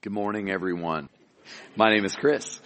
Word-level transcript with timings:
Good 0.00 0.12
morning, 0.12 0.48
everyone. 0.48 1.08
My 1.74 1.92
name 1.92 2.04
is 2.04 2.14
Chris, 2.14 2.60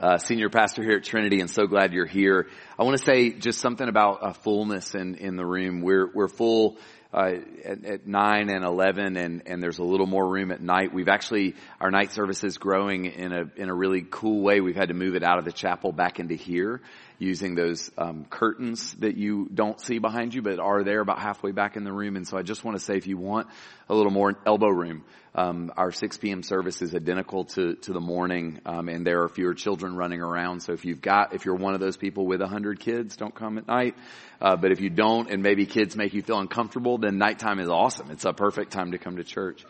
uh, 0.00 0.18
senior 0.18 0.48
pastor 0.50 0.82
here 0.82 0.96
at 0.96 1.04
Trinity, 1.04 1.38
and 1.38 1.48
so 1.48 1.68
glad 1.68 1.92
you're 1.92 2.04
here. 2.04 2.48
I 2.76 2.82
want 2.82 2.98
to 2.98 3.04
say 3.04 3.30
just 3.30 3.60
something 3.60 3.88
about 3.88 4.24
uh, 4.24 4.32
fullness 4.32 4.96
in, 4.96 5.14
in 5.14 5.36
the 5.36 5.46
room. 5.46 5.82
We're 5.82 6.10
we're 6.12 6.26
full 6.26 6.76
uh, 7.14 7.34
at, 7.64 7.84
at, 7.84 8.06
nine 8.08 8.50
and 8.50 8.64
eleven, 8.64 9.16
and 9.16 9.44
and 9.46 9.62
there's 9.62 9.78
a 9.78 9.84
little 9.84 10.08
more 10.08 10.28
room 10.28 10.50
at 10.50 10.60
night. 10.60 10.92
We've 10.92 11.06
actually 11.06 11.54
our 11.80 11.92
night 11.92 12.10
service 12.10 12.42
is 12.42 12.58
growing 12.58 13.04
in 13.04 13.32
a 13.32 13.44
in 13.54 13.68
a 13.68 13.74
really 13.74 14.02
cool 14.02 14.42
way. 14.42 14.60
We've 14.60 14.74
had 14.74 14.88
to 14.88 14.94
move 14.94 15.14
it 15.14 15.22
out 15.22 15.38
of 15.38 15.44
the 15.44 15.52
chapel 15.52 15.92
back 15.92 16.18
into 16.18 16.34
here, 16.34 16.80
using 17.18 17.54
those 17.54 17.90
um, 17.98 18.24
curtains 18.30 18.94
that 18.94 19.16
you 19.16 19.48
don't 19.52 19.80
see 19.80 19.98
behind 19.98 20.34
you, 20.34 20.42
but 20.42 20.60
are 20.60 20.84
there 20.84 21.00
about 21.00 21.18
halfway 21.18 21.52
back 21.52 21.76
in 21.76 21.84
the 21.84 21.92
room. 21.92 22.16
And 22.16 22.26
so 22.26 22.38
I 22.38 22.42
just 22.42 22.64
want 22.64 22.78
to 22.78 22.84
say, 22.84 22.96
if 22.96 23.06
you 23.06 23.16
want 23.16 23.48
a 23.88 23.94
little 23.94 24.12
more 24.12 24.34
elbow 24.46 24.68
room, 24.68 25.04
um, 25.34 25.72
our 25.76 25.92
6 25.92 26.16
p.m. 26.18 26.42
service 26.42 26.82
is 26.82 26.94
identical 26.94 27.44
to 27.44 27.74
to 27.76 27.92
the 27.92 28.00
morning, 28.00 28.60
um, 28.66 28.88
and 28.88 29.06
there 29.06 29.22
are 29.22 29.28
fewer 29.28 29.54
children 29.54 29.94
running 29.94 30.20
around. 30.20 30.60
So 30.62 30.72
if 30.72 30.84
you've 30.84 31.00
got, 31.00 31.34
if 31.34 31.44
you're 31.44 31.54
one 31.54 31.74
of 31.74 31.80
those 31.80 31.96
people 31.96 32.26
with 32.26 32.40
100 32.40 32.80
kids, 32.80 33.16
don't 33.16 33.34
come 33.34 33.58
at 33.58 33.68
night. 33.68 33.94
Uh, 34.40 34.56
but 34.56 34.72
if 34.72 34.80
you 34.80 34.90
don't, 34.90 35.30
and 35.30 35.42
maybe 35.42 35.66
kids 35.66 35.96
make 35.96 36.14
you 36.14 36.22
feel 36.22 36.38
uncomfortable, 36.38 36.98
then 36.98 37.18
nighttime 37.18 37.60
is 37.60 37.68
awesome. 37.68 38.10
It's 38.10 38.24
a 38.24 38.32
perfect 38.32 38.72
time 38.72 38.92
to 38.92 38.98
come 38.98 39.16
to 39.16 39.24
church. 39.24 39.64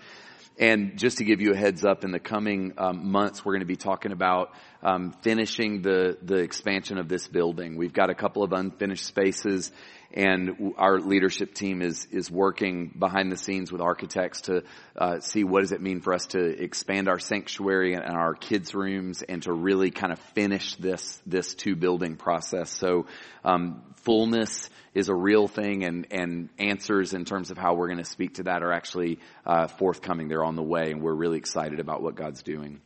And 0.59 0.98
just 0.98 1.19
to 1.19 1.25
give 1.25 1.41
you 1.41 1.53
a 1.53 1.57
heads 1.57 1.85
up, 1.85 2.03
in 2.03 2.11
the 2.11 2.19
coming 2.19 2.73
um, 2.79 3.12
months, 3.12 3.45
we're 3.45 3.53
going 3.53 3.61
to 3.61 3.67
be 3.67 3.77
talking 3.77 4.11
about 4.11 4.51
um, 4.83 5.15
finishing 5.23 5.83
the 5.83 6.19
the 6.21 6.39
expansion 6.39 6.98
of 6.98 7.09
this 7.09 7.29
building. 7.29 7.77
We've 7.77 7.93
got 7.93 8.11
a 8.11 8.15
couple 8.15 8.43
of 8.43 8.53
unfinished 8.53 9.05
spaces 9.05 9.71
and 10.12 10.75
our 10.79 10.98
leadership 10.98 11.53
team 11.53 11.83
is 11.83 12.07
is 12.11 12.30
working 12.30 12.95
behind 12.98 13.30
the 13.30 13.37
scenes 13.37 13.71
with 13.71 13.80
architects 13.80 14.43
to 14.43 14.62
uh, 14.97 15.21
see 15.21 15.45
what 15.45 15.61
does 15.61 15.73
it 15.73 15.83
mean 15.83 16.01
for 16.01 16.15
us 16.15 16.27
to 16.27 16.41
expand 16.41 17.09
our 17.09 17.19
sanctuary 17.19 17.95
and 17.95 18.05
our 18.05 18.34
kids 18.34 18.75
rooms 18.75 19.23
and 19.23 19.43
to 19.43 19.53
really 19.53 19.91
kind 19.91 20.12
of 20.12 20.19
finish 20.34 20.77
this 20.77 21.20
this 21.27 21.55
two 21.55 21.77
building 21.77 22.17
process. 22.17 22.70
So 22.70 23.06
um, 23.45 23.83
fullness 23.97 24.70
is 24.95 25.11
a 25.11 25.15
real 25.15 25.47
thing, 25.47 25.84
and 25.84 26.06
and 26.11 26.48
answers 26.59 27.12
in 27.12 27.25
terms 27.25 27.50
of 27.50 27.59
how 27.59 27.75
we're 27.75 27.89
going 27.89 27.98
to 27.98 28.05
speak 28.05 28.34
to 28.34 28.45
that 28.45 28.62
are 28.62 28.72
actually 28.72 29.19
uh, 29.45 29.67
forthcoming. 29.67 30.28
They're 30.28 30.45
on 30.45 30.56
the 30.56 30.62
way, 30.62 30.91
and 30.91 31.03
we're 31.03 31.15
really 31.15 31.39
excited 31.39 31.81
about 31.81 32.03
what 32.03 32.15
God's 32.15 32.43
doing. 32.43 32.81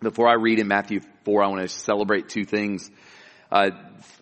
Before 0.00 0.28
I 0.28 0.34
read 0.34 0.60
in 0.60 0.68
Matthew 0.68 1.00
4, 1.24 1.42
I 1.42 1.48
want 1.48 1.62
to 1.62 1.68
celebrate 1.68 2.28
two 2.28 2.44
things. 2.44 2.88
Uh, 3.50 3.70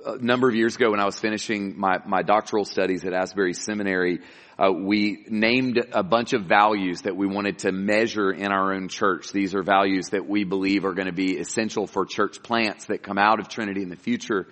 a 0.04 0.18
number 0.18 0.48
of 0.48 0.54
years 0.54 0.76
ago 0.76 0.92
when 0.92 1.00
I 1.00 1.04
was 1.04 1.18
finishing 1.18 1.76
my, 1.76 1.98
my 2.06 2.22
doctoral 2.22 2.64
studies 2.64 3.04
at 3.04 3.12
Asbury 3.12 3.54
Seminary, 3.54 4.20
uh, 4.56 4.70
we 4.70 5.24
named 5.28 5.84
a 5.92 6.04
bunch 6.04 6.32
of 6.32 6.44
values 6.44 7.02
that 7.02 7.16
we 7.16 7.26
wanted 7.26 7.58
to 7.60 7.72
measure 7.72 8.30
in 8.30 8.52
our 8.52 8.72
own 8.72 8.88
church. 8.88 9.32
These 9.32 9.56
are 9.56 9.64
values 9.64 10.10
that 10.10 10.28
we 10.28 10.44
believe 10.44 10.84
are 10.84 10.94
going 10.94 11.08
to 11.08 11.12
be 11.12 11.38
essential 11.38 11.88
for 11.88 12.06
church 12.06 12.40
plants 12.40 12.86
that 12.86 13.02
come 13.02 13.18
out 13.18 13.40
of 13.40 13.48
Trinity 13.48 13.82
in 13.82 13.88
the 13.88 13.96
future. 13.96 14.46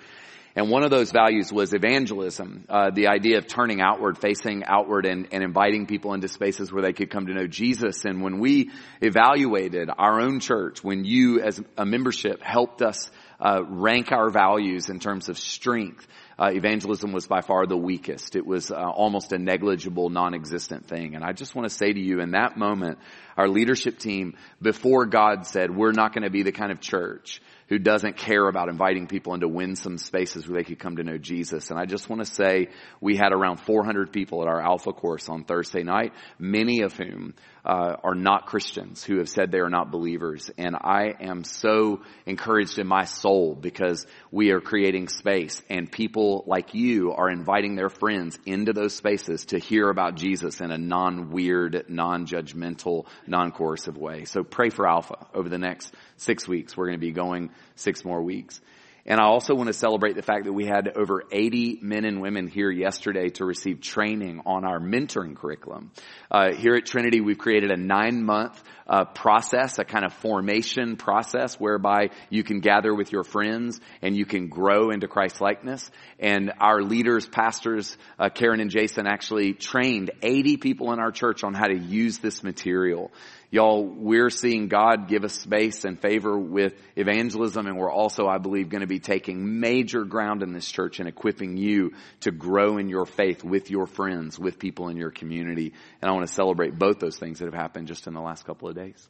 And 0.57 0.71
one 0.71 0.85
of 0.85 0.91
those 0.91 1.11
values 1.11 1.53
was 1.53 1.73
evangelism, 1.73 2.65
uh, 2.69 2.91
the 2.91 3.09
idea 3.09 3.39
of 3.39 3.47
turning 3.47 3.81
outward, 3.81 4.19
facing 4.19 4.65
outward, 4.65 5.05
and, 5.05 5.29
and 5.33 5.43
inviting 5.43 5.87
people 5.87 6.15
into 6.15 6.29
spaces 6.29 6.73
where 6.73 6.83
they 6.83 6.93
could 6.93 7.11
come 7.11 7.27
to 7.27 7.35
know 7.35 7.47
Jesus. 7.47 8.05
And 8.05 8.23
when 8.23 8.39
we 8.39 8.71
evaluated 9.01 9.89
our 9.97 10.21
own 10.21 10.39
church, 10.41 10.83
when 10.83 11.05
you 11.05 11.41
as 11.41 11.61
a 11.77 11.85
membership 11.85 12.41
helped 12.41 12.83
us 12.83 13.11
uh, 13.45 13.63
rank 13.69 14.11
our 14.11 14.31
values 14.31 14.89
in 14.89 14.99
terms 14.99 15.29
of 15.29 15.39
strength, 15.39 16.07
uh, 16.39 16.51
evangelism 16.53 17.13
was 17.13 17.27
by 17.27 17.41
far 17.41 17.67
the 17.67 17.77
weakest. 17.77 18.37
It 18.37 18.47
was 18.47 18.71
uh, 18.71 18.75
almost 18.75 19.33
a 19.33 19.39
negligible, 19.39 20.11
non-existent 20.11 20.87
thing. 20.87 21.15
And 21.15 21.25
I 21.25 21.33
just 21.33 21.55
want 21.55 21.69
to 21.69 21.75
say 21.75 21.93
to 21.93 22.01
you, 22.01 22.21
in 22.21 22.33
that 22.33 22.57
moment, 22.57 22.99
our 23.37 23.49
leadership 23.49 23.99
team, 23.99 24.37
before 24.61 25.07
God 25.07 25.47
said, 25.47 25.75
"We're 25.75 25.93
not 25.93 26.13
going 26.13 26.25
to 26.25 26.31
be 26.31 26.43
the 26.43 26.53
kind 26.53 26.73
of 26.73 26.81
church." 26.81 27.41
who 27.69 27.79
doesn't 27.79 28.17
care 28.17 28.47
about 28.47 28.69
inviting 28.69 29.07
people 29.07 29.35
into 29.35 29.49
winsome 29.49 29.99
spaces 29.99 30.47
where 30.47 30.59
they 30.59 30.65
could 30.65 30.79
come 30.79 30.97
to 30.97 31.03
know 31.03 31.17
Jesus. 31.17 31.71
And 31.71 31.79
I 31.79 31.87
just 31.87 32.09
want 32.09 32.25
to 32.25 32.31
say 32.31 32.69
we 33.01 33.17
had 33.17 33.33
around 33.33 33.59
400 33.61 34.13
people 34.13 34.43
at 34.43 34.49
our 34.49 34.61
Alpha 34.61 34.93
course 34.93 35.29
on 35.29 35.45
Thursday 35.45 35.83
night, 35.83 36.13
many 36.39 36.83
of 36.83 36.93
whom 36.93 37.35
uh, 37.65 37.97
are 38.05 38.15
not 38.15 38.47
Christians 38.47 39.03
who 39.03 39.19
have 39.19 39.29
said 39.29 39.51
they 39.51 39.61
are 39.61 39.71
not 39.71 39.91
believers. 39.91 40.51
And 40.59 40.77
I 40.77 41.15
am 41.21 41.45
so 41.45 42.03
encouraged 42.27 42.79
in 42.79 42.87
my 42.87 43.05
soul 43.05 43.55
because 43.55 44.07
we 44.31 44.51
are 44.51 44.61
creating 44.61 45.09
space 45.09 45.63
and 45.71 45.91
people 45.91 46.24
like 46.47 46.75
you 46.75 47.13
are 47.13 47.29
inviting 47.29 47.75
their 47.77 47.89
friends 47.89 48.39
into 48.47 48.73
those 48.73 48.95
spaces 48.95 49.47
to 49.47 49.59
hear 49.59 49.89
about 49.89 50.15
Jesus 50.15 50.61
in 50.61 50.71
a 50.71 50.79
non-weird, 50.79 51.85
non-judgmental, 51.89 53.07
non-coercive 53.27 53.97
way. 53.97 54.25
So 54.25 54.43
pray 54.43 54.71
for 54.71 54.87
Alpha 54.87 55.27
over 55.35 55.49
the 55.49 55.59
next 55.59 55.95
six 56.17 56.49
weeks. 56.49 56.77
We're 56.77 56.87
going 56.87 57.01
to 57.01 57.07
be 57.07 57.13
going 57.13 57.51
six 57.77 58.05
more 58.05 58.23
weeks. 58.23 58.61
And 59.07 59.21
I 59.21 59.25
also 59.25 59.55
want 59.55 59.67
to 59.67 59.75
celebrate 59.75 60.17
the 60.17 60.23
fact 60.23 60.45
that 60.45 60.53
we 60.53 60.65
had 60.65 60.97
over 60.97 61.25
80 61.31 61.81
men 61.83 62.07
and 62.07 62.23
women 62.23 62.49
here 62.49 62.71
yesterday 62.71 63.29
to 63.31 63.45
receive 63.45 63.83
training 63.83 64.41
on 64.47 64.65
our 64.65 64.81
mentoring 64.81 65.37
curriculum. 65.37 65.91
Uh, 66.31 66.55
here 66.55 66.75
at 66.75 66.87
Trinity, 66.87 67.21
we've 67.21 67.37
created 67.37 67.71
a 67.71 67.77
nine 67.77 68.25
month 68.25 68.63
uh, 68.87 69.05
process, 69.05 69.79
a 69.79 69.85
kind 69.85 70.07
of 70.07 70.13
formation 70.15 70.97
process 70.97 71.61
whereby 71.61 72.11
you 72.31 72.43
can 72.43 72.61
gather 72.61 72.95
with 72.95 73.13
your 73.13 73.25
friends 73.25 73.79
and 74.01 74.17
you 74.17 74.25
can 74.25 74.49
grow 74.49 74.91
into 74.91 75.07
Christ 75.07 75.41
likeness. 75.41 75.91
And 76.19 76.53
our 76.59 76.83
leaders, 76.83 77.27
pastors, 77.27 77.97
uh, 78.19 78.31
Karen 78.31 78.61
and 78.61 78.71
Jason 78.71 79.07
actually 79.07 79.53
trained 79.53 80.13
80 80.23 80.57
people 80.57 80.93
in 80.93 80.99
our 80.99 81.13
church 81.13 81.45
on 81.45 81.53
how 81.53 81.67
to 81.67 81.77
use 81.79 82.19
this 82.19 82.43
material. 82.43 83.11
Y'all, 83.55 83.85
we're 83.85 84.31
seeing 84.31 84.67
God 84.67 85.07
give 85.07 85.23
us 85.23 85.33
space 85.33 85.85
and 85.85 86.03
favor 86.03 86.37
with 86.37 86.75
evangelism 86.97 87.69
and 87.69 87.79
we're 87.79 87.89
also, 87.89 88.27
I 88.27 88.39
believe, 88.39 88.69
going 88.69 88.81
to 88.81 88.89
be 88.89 88.99
taking 88.99 89.61
major 89.61 90.05
ground 90.05 90.43
in 90.43 90.53
this 90.53 90.69
church 90.69 90.99
and 90.99 91.09
equipping 91.09 91.57
you 91.57 91.93
to 92.23 92.33
grow 92.33 92.79
in 92.79 92.89
your 92.89 93.07
faith 93.07 93.45
with 93.45 93.71
your 93.71 93.87
friends, 93.87 94.41
with 94.41 94.59
people 94.59 94.89
in 94.89 94.97
your 94.97 95.13
community. 95.13 95.73
And 96.03 96.11
I 96.11 96.13
want 96.15 96.27
to 96.27 96.35
celebrate 96.35 96.77
both 96.77 96.99
those 96.99 97.17
things 97.17 97.39
that 97.39 97.45
have 97.45 97.55
happened 97.55 97.87
just 97.87 98.09
in 98.09 98.15
the 98.15 98.21
last 98.21 98.45
couple 98.45 98.69
of 98.69 98.75
days. 98.75 99.09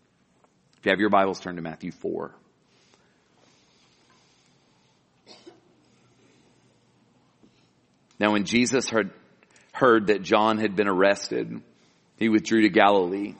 If 0.76 0.84
you 0.84 0.90
have 0.90 1.00
your 1.00 1.08
Bibles, 1.08 1.40
turn 1.40 1.56
to 1.56 1.62
Matthew 1.62 1.90
4. 1.90 2.34
Now 8.20 8.32
when 8.32 8.44
Jesus 8.44 8.90
heard, 8.90 9.10
heard 9.72 10.08
that 10.08 10.20
John 10.20 10.58
had 10.58 10.76
been 10.76 10.86
arrested, 10.86 11.62
he 12.18 12.28
withdrew 12.28 12.60
to 12.60 12.68
Galilee 12.68 13.36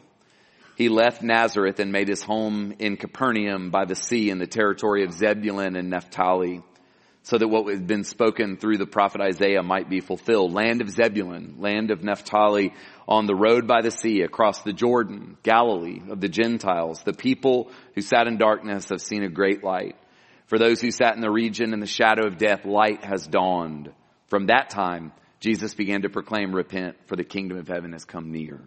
he 0.77 0.89
left 0.89 1.23
Nazareth 1.23 1.79
and 1.79 1.93
made 1.93 2.09
his 2.09 2.23
home 2.23 2.75
in 2.79 2.97
Capernaum 2.97 3.71
by 3.71 3.85
the 3.85 3.95
sea 3.95 4.31
in 4.31 4.39
the 4.39 4.47
territory 4.47 5.05
of 5.05 5.13
Zebulun 5.13 5.77
and 5.77 5.91
Naphtali, 5.91 6.63
so 7.23 7.39
that 7.39 7.49
what 7.49 7.73
had 7.73 7.87
been 7.87 8.05
spoken 8.05 8.57
through 8.57 8.77
the 8.77 8.87
prophet 8.87 9.21
Isaiah 9.21 9.63
might 9.63 9.89
be 9.89 10.01
fulfilled. 10.01 10.53
Land 10.53 10.83
of 10.83 10.91
Zebulun, 10.91 11.57
land 11.59 11.91
of 11.91 12.03
Naphtali, 12.03 12.75
on 13.09 13.27
the 13.27 13.35
road 13.35 13.67
by 13.67 13.81
the 13.81 13.91
sea, 13.91 14.23
across 14.23 14.63
the 14.63 14.73
Jordan, 14.73 15.39
Galilee 15.43 16.03
of 16.11 16.21
the 16.21 16.29
Gentiles, 16.29 17.03
the 17.03 17.15
people 17.15 17.71
who 17.95 18.03
sat 18.03 18.27
in 18.27 18.37
darkness 18.37 18.91
have 18.91 19.01
seen 19.01 19.23
a 19.23 19.31
great 19.31 19.65
light. 19.65 19.97
For 20.47 20.59
those 20.59 20.81
who 20.81 20.91
sat 20.91 21.15
in 21.15 21.23
the 21.23 21.31
region 21.31 21.73
in 21.73 21.81
the 21.81 21.87
shadow 21.87 22.27
of 22.27 22.37
death, 22.37 22.67
light 22.67 23.05
has 23.05 23.27
dawned. 23.27 23.91
From 24.27 24.47
that 24.47 24.69
time, 24.69 25.13
Jesus 25.41 25.75
began 25.75 26.03
to 26.03 26.11
proclaim, 26.11 26.55
repent, 26.55 26.97
for 27.07 27.17
the 27.17 27.25
kingdom 27.25 27.59
of 27.59 27.69
heaven 27.69 27.93
has 27.93 28.05
come 28.05 28.33
near. 28.33 28.61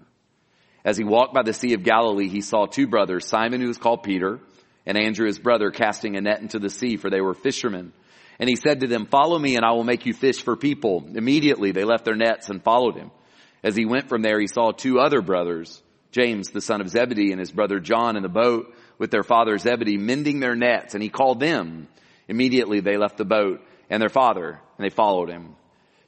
As 0.88 0.96
he 0.96 1.04
walked 1.04 1.34
by 1.34 1.44
the 1.44 1.52
Sea 1.52 1.74
of 1.74 1.84
Galilee, 1.84 2.30
he 2.30 2.40
saw 2.40 2.66
two 2.66 2.88
brothers, 2.88 3.28
Simon 3.28 3.60
who 3.60 3.68
was 3.68 3.78
called 3.78 4.04
Peter, 4.04 4.40
and 4.86 4.98
Andrew 4.98 5.28
his 5.28 5.38
brother, 5.38 5.70
casting 5.70 6.16
a 6.16 6.22
net 6.22 6.40
into 6.40 6.60
the 6.60 6.70
sea, 6.70 6.96
for 6.96 7.10
they 7.10 7.20
were 7.20 7.34
fishermen. 7.34 7.92
And 8.40 8.48
he 8.48 8.56
said 8.56 8.80
to 8.80 8.88
them, 8.88 9.06
follow 9.06 9.38
me 9.38 9.58
and 9.58 9.66
I 9.66 9.74
will 9.74 9.84
make 9.84 10.06
you 10.06 10.14
fish 10.14 10.42
for 10.42 10.56
people. 10.56 11.06
Immediately 11.14 11.74
they 11.74 11.84
left 11.84 12.06
their 12.06 12.16
nets 12.16 12.48
and 12.48 12.64
followed 12.64 12.96
him. 12.96 13.12
As 13.66 13.76
he 13.76 13.86
went 13.86 14.08
from 14.08 14.22
there, 14.22 14.40
he 14.40 14.48
saw 14.48 14.72
two 14.72 14.98
other 14.98 15.22
brothers, 15.22 15.84
James, 16.14 16.52
the 16.52 16.62
son 16.62 16.80
of 16.80 16.88
Zebedee, 16.88 17.32
and 17.32 17.40
his 17.42 17.52
brother 17.52 17.82
John 17.82 18.16
in 18.16 18.24
the 18.24 18.30
boat 18.30 18.74
with 18.98 19.12
their 19.12 19.24
father 19.24 19.58
Zebedee, 19.58 19.98
mending 19.98 20.40
their 20.40 20.56
nets, 20.56 20.94
and 20.94 21.04
he 21.04 21.10
called 21.10 21.42
them. 21.42 21.90
Immediately 22.30 22.80
they 22.80 22.96
left 22.96 23.18
the 23.18 23.26
boat 23.26 23.60
and 23.90 24.02
their 24.02 24.08
father, 24.08 24.62
and 24.78 24.86
they 24.86 24.96
followed 24.96 25.30
him. 25.30 25.58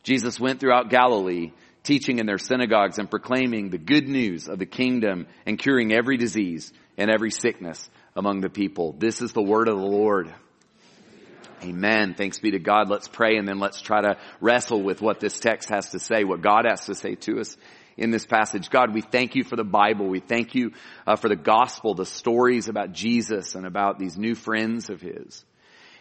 Jesus 0.04 0.40
went 0.40 0.62
throughout 0.62 0.90
Galilee, 0.90 1.52
teaching 1.84 2.20
in 2.20 2.26
their 2.26 2.38
synagogues 2.38 2.98
and 2.98 3.10
proclaiming 3.10 3.70
the 3.70 3.78
good 3.78 4.08
news 4.08 4.48
of 4.48 4.60
the 4.60 4.66
kingdom 4.66 5.28
and 5.46 5.58
curing 5.58 5.94
every 5.94 6.18
disease 6.18 6.72
and 6.98 7.10
every 7.10 7.32
sickness 7.32 7.90
among 8.16 8.42
the 8.42 8.50
people. 8.50 8.94
This 8.98 9.22
is 9.22 9.32
the 9.34 9.42
word 9.42 9.68
of 9.68 9.78
the 9.78 9.86
Lord. 9.86 10.34
Amen. 11.64 12.14
Thanks 12.14 12.40
be 12.40 12.52
to 12.52 12.60
God. 12.60 12.90
Let's 12.90 13.08
pray 13.08 13.38
and 13.38 13.48
then 13.48 13.60
let's 13.60 13.82
try 13.82 14.02
to 14.02 14.18
wrestle 14.40 14.82
with 14.82 15.02
what 15.02 15.20
this 15.20 15.40
text 15.40 15.70
has 15.70 15.92
to 15.92 16.00
say, 16.00 16.24
what 16.24 16.42
God 16.42 16.66
has 16.66 16.86
to 16.86 16.96
say 16.96 17.16
to 17.16 17.40
us 17.40 17.58
in 17.98 18.12
this 18.12 18.26
passage. 18.26 18.70
God, 18.70 18.94
we 18.94 19.02
thank 19.02 19.36
you 19.36 19.44
for 19.44 19.58
the 19.58 19.66
Bible. 19.66 20.08
We 20.08 20.22
thank 20.22 20.56
you 20.56 20.72
uh, 21.06 21.18
for 21.18 21.28
the 21.28 21.36
gospel, 21.36 21.96
the 21.96 22.06
stories 22.06 22.70
about 22.70 22.94
Jesus 22.94 23.56
and 23.56 23.66
about 23.66 24.00
these 24.00 24.18
new 24.18 24.36
friends 24.36 24.90
of 24.90 25.02
His. 25.02 25.44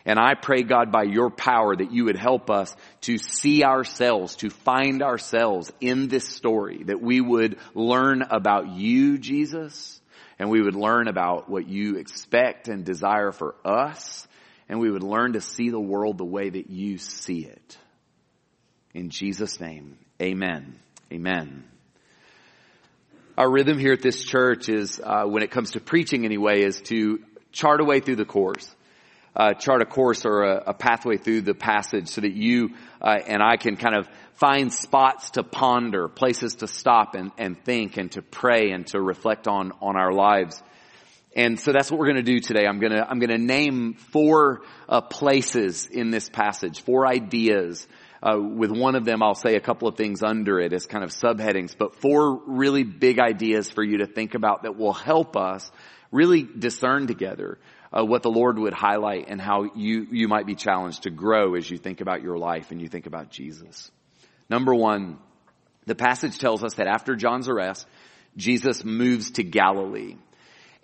And 0.09 0.19
I 0.19 0.33
pray, 0.33 0.63
God, 0.63 0.91
by 0.91 1.03
your 1.03 1.29
power 1.29 1.77
that 1.77 1.93
you 1.93 2.07
would 2.07 2.17
help 2.17 2.49
us 2.49 2.75
to 3.03 3.19
see 3.19 3.63
ourselves, 3.63 4.37
to 4.37 4.49
find 4.49 5.03
ourselves 5.03 5.71
in 5.83 6.09
this 6.09 6.27
story, 6.27 6.85
that 6.85 7.03
we 7.03 7.21
would 7.21 7.59
learn 7.75 8.23
about 8.23 8.69
you, 8.69 9.19
Jesus, 9.19 10.01
and 10.39 10.49
we 10.49 10.63
would 10.63 10.75
learn 10.75 11.09
about 11.09 11.51
what 11.51 11.69
you 11.69 11.97
expect 11.97 12.69
and 12.69 12.87
desire 12.87 13.33
for 13.33 13.55
us, 13.67 14.27
and 14.67 14.81
we 14.81 14.91
would 14.91 15.03
learn 15.03 15.35
to 15.35 15.43
see 15.43 15.69
the 15.69 15.79
world 15.79 16.17
the 16.17 16.25
way 16.25 16.49
that 16.49 16.71
you 16.71 16.97
see 16.97 17.41
it. 17.41 17.77
In 18.95 19.11
Jesus' 19.11 19.61
name, 19.61 19.99
amen. 20.23 20.79
Amen. 21.13 21.65
Our 23.37 23.51
rhythm 23.51 23.79
here 23.79 23.93
at 23.93 24.01
this 24.01 24.25
church 24.25 24.71
is, 24.71 25.03
uh, 25.05 25.25
when 25.25 25.43
it 25.43 25.51
comes 25.51 25.73
to 25.73 25.81
preaching 25.81 26.25
anyway, 26.25 26.63
is 26.63 26.81
to 26.85 27.23
chart 27.53 27.83
a 27.83 27.85
way 27.85 28.01
through 28.01 28.17
the 28.17 28.25
course. 28.25 28.75
Uh, 29.39 29.55
chart 29.55 29.81
a 29.83 29.87
course 29.87 30.25
or 30.25 30.43
a, 30.43 30.65
a, 30.67 30.75
pathway 30.75 31.17
through 31.17 31.41
the 31.41 31.55
passage 31.55 32.09
so 32.09 32.21
that 32.21 32.33
you 32.33 32.71
uh, 33.01 33.21
and 33.25 33.41
I 33.41 33.57
can 33.57 33.77
kind 33.77 33.95
of 33.95 34.09
find 34.35 34.73
spots 34.73 35.31
to 35.31 35.45
ponder, 35.45 36.09
places 36.09 36.57
to 36.57 36.67
stop 36.67 37.15
and, 37.15 37.31
and 37.39 37.57
think 37.65 37.99
and 37.99 38.11
to 38.13 38.23
pray 38.23 38.73
and 38.73 38.85
to 38.89 39.01
reflect 39.01 39.47
on 39.47 39.71
on 39.81 39.97
our 39.97 40.13
lives. 40.13 40.61
And 41.37 41.61
so 41.61 41.71
that's 41.71 41.89
what 41.89 42.01
we're 42.01 42.07
going 42.13 42.25
to 42.25 42.33
do 42.35 42.41
today. 42.41 42.67
I'm 42.67 42.81
going 42.81 42.93
to 42.93 43.09
I'm 43.09 43.21
going 43.21 43.31
to 43.31 43.39
name 43.39 43.95
four 43.95 44.63
uh, 44.89 45.03
places 45.03 45.87
in 45.87 46.11
this 46.11 46.29
passage, 46.29 46.83
four 46.83 47.07
ideas 47.07 47.87
uh, 48.23 48.37
with 48.39 48.71
one 48.71 48.97
of 48.97 49.05
them, 49.05 49.23
I'll 49.23 49.35
say 49.35 49.55
a 49.55 49.61
couple 49.61 49.89
of 49.89 49.97
things 49.97 50.23
under 50.23 50.59
it 50.59 50.73
as 50.73 50.87
kind 50.87 51.05
of 51.05 51.11
subheadings, 51.11 51.77
but 51.77 51.97
four 51.97 52.41
really 52.47 52.83
big 52.83 53.21
ideas 53.21 53.71
for 53.71 53.83
you 53.85 53.99
to 53.99 54.07
think 54.07 54.35
about 54.35 54.65
that 54.65 54.77
will 54.77 54.93
help 54.93 55.37
us 55.37 55.71
really 56.11 56.43
discern 56.43 57.07
together 57.07 57.59
uh, 57.93 58.05
what 58.05 58.23
the 58.23 58.31
Lord 58.31 58.59
would 58.59 58.75
highlight 58.75 59.27
and 59.29 59.41
how 59.41 59.71
you 59.75 60.07
you 60.11 60.29
might 60.29 60.47
be 60.47 60.55
challenged 60.55 61.05
to 61.05 61.11
grow 61.11 61.55
as 61.55 61.71
you 61.71 61.79
think 61.79 62.01
about 62.01 62.23
your 62.23 62.39
life 62.39 62.71
and 62.71 62.81
you 62.81 62.89
think 62.89 63.07
about 63.07 63.31
Jesus. 63.31 63.91
Number 64.51 64.75
one, 64.75 65.19
the 65.87 65.95
passage 65.95 66.39
tells 66.39 66.63
us 66.65 66.75
that 66.75 66.87
after 66.87 67.17
John's 67.17 67.49
arrest, 67.49 67.87
Jesus 68.37 68.85
moves 68.85 69.33
to 69.33 69.43
Galilee. 69.43 70.17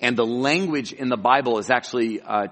And 0.01 0.17
the 0.17 0.27
language 0.27 0.93
in 0.93 1.09
the 1.09 1.17
Bible 1.17 1.59
is 1.59 1.71
actually 1.71 2.21
uh, 2.21 2.49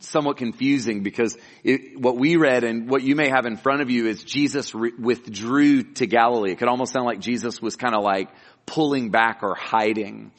somewhat 0.00 0.36
confusing 0.36 1.02
because 1.02 1.36
it, 1.62 2.00
what 2.00 2.16
we 2.16 2.36
read 2.36 2.64
and 2.64 2.88
what 2.88 3.02
you 3.02 3.14
may 3.14 3.28
have 3.28 3.46
in 3.46 3.56
front 3.56 3.82
of 3.82 3.90
you 3.90 4.06
is 4.06 4.22
Jesus 4.24 4.74
re- 4.74 4.92
withdrew 4.98 5.82
to 5.94 6.06
Galilee. 6.06 6.52
It 6.52 6.58
could 6.58 6.68
almost 6.68 6.92
sound 6.92 7.06
like 7.06 7.20
Jesus 7.20 7.60
was 7.60 7.76
kind 7.76 7.94
of 7.94 8.02
like 8.02 8.28
pulling 8.66 9.10
back 9.10 9.42
or 9.42 9.54
hiding. 9.54 10.32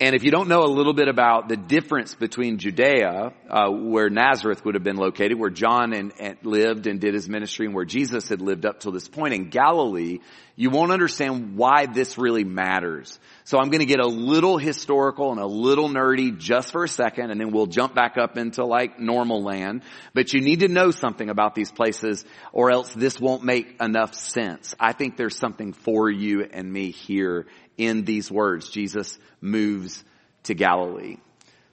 And 0.00 0.14
if 0.14 0.22
you 0.22 0.30
don't 0.30 0.48
know 0.48 0.62
a 0.62 0.70
little 0.70 0.92
bit 0.92 1.08
about 1.08 1.48
the 1.48 1.56
difference 1.56 2.14
between 2.14 2.58
Judea, 2.58 3.32
uh, 3.50 3.68
where 3.68 4.08
Nazareth 4.08 4.64
would 4.64 4.76
have 4.76 4.84
been 4.84 4.96
located, 4.96 5.36
where 5.36 5.50
John 5.50 5.92
and, 5.92 6.12
and 6.20 6.36
lived 6.44 6.86
and 6.86 7.00
did 7.00 7.14
his 7.14 7.28
ministry, 7.28 7.66
and 7.66 7.74
where 7.74 7.84
Jesus 7.84 8.28
had 8.28 8.40
lived 8.40 8.64
up 8.64 8.78
till 8.78 8.92
this 8.92 9.08
point, 9.08 9.34
in 9.34 9.50
Galilee, 9.50 10.20
you 10.54 10.70
won't 10.70 10.92
understand 10.92 11.56
why 11.56 11.86
this 11.86 12.16
really 12.16 12.44
matters. 12.44 13.18
So 13.42 13.58
I'm 13.58 13.70
going 13.70 13.80
to 13.80 13.86
get 13.86 13.98
a 13.98 14.06
little 14.06 14.56
historical 14.56 15.32
and 15.32 15.40
a 15.40 15.46
little 15.46 15.88
nerdy 15.88 16.38
just 16.38 16.70
for 16.70 16.84
a 16.84 16.88
second, 16.88 17.32
and 17.32 17.40
then 17.40 17.50
we'll 17.50 17.66
jump 17.66 17.96
back 17.96 18.16
up 18.16 18.38
into 18.38 18.64
like 18.64 19.00
normal 19.00 19.42
land. 19.42 19.82
But 20.14 20.32
you 20.32 20.40
need 20.40 20.60
to 20.60 20.68
know 20.68 20.92
something 20.92 21.28
about 21.28 21.56
these 21.56 21.72
places, 21.72 22.24
or 22.52 22.70
else 22.70 22.92
this 22.94 23.20
won't 23.20 23.42
make 23.42 23.74
enough 23.80 24.14
sense. 24.14 24.76
I 24.78 24.92
think 24.92 25.16
there's 25.16 25.36
something 25.36 25.72
for 25.72 26.08
you 26.08 26.44
and 26.44 26.72
me 26.72 26.92
here 26.92 27.46
in 27.78 28.04
these 28.04 28.30
words. 28.30 28.68
Jesus 28.68 29.18
moves 29.40 30.04
to 30.44 30.54
Galilee. 30.54 31.16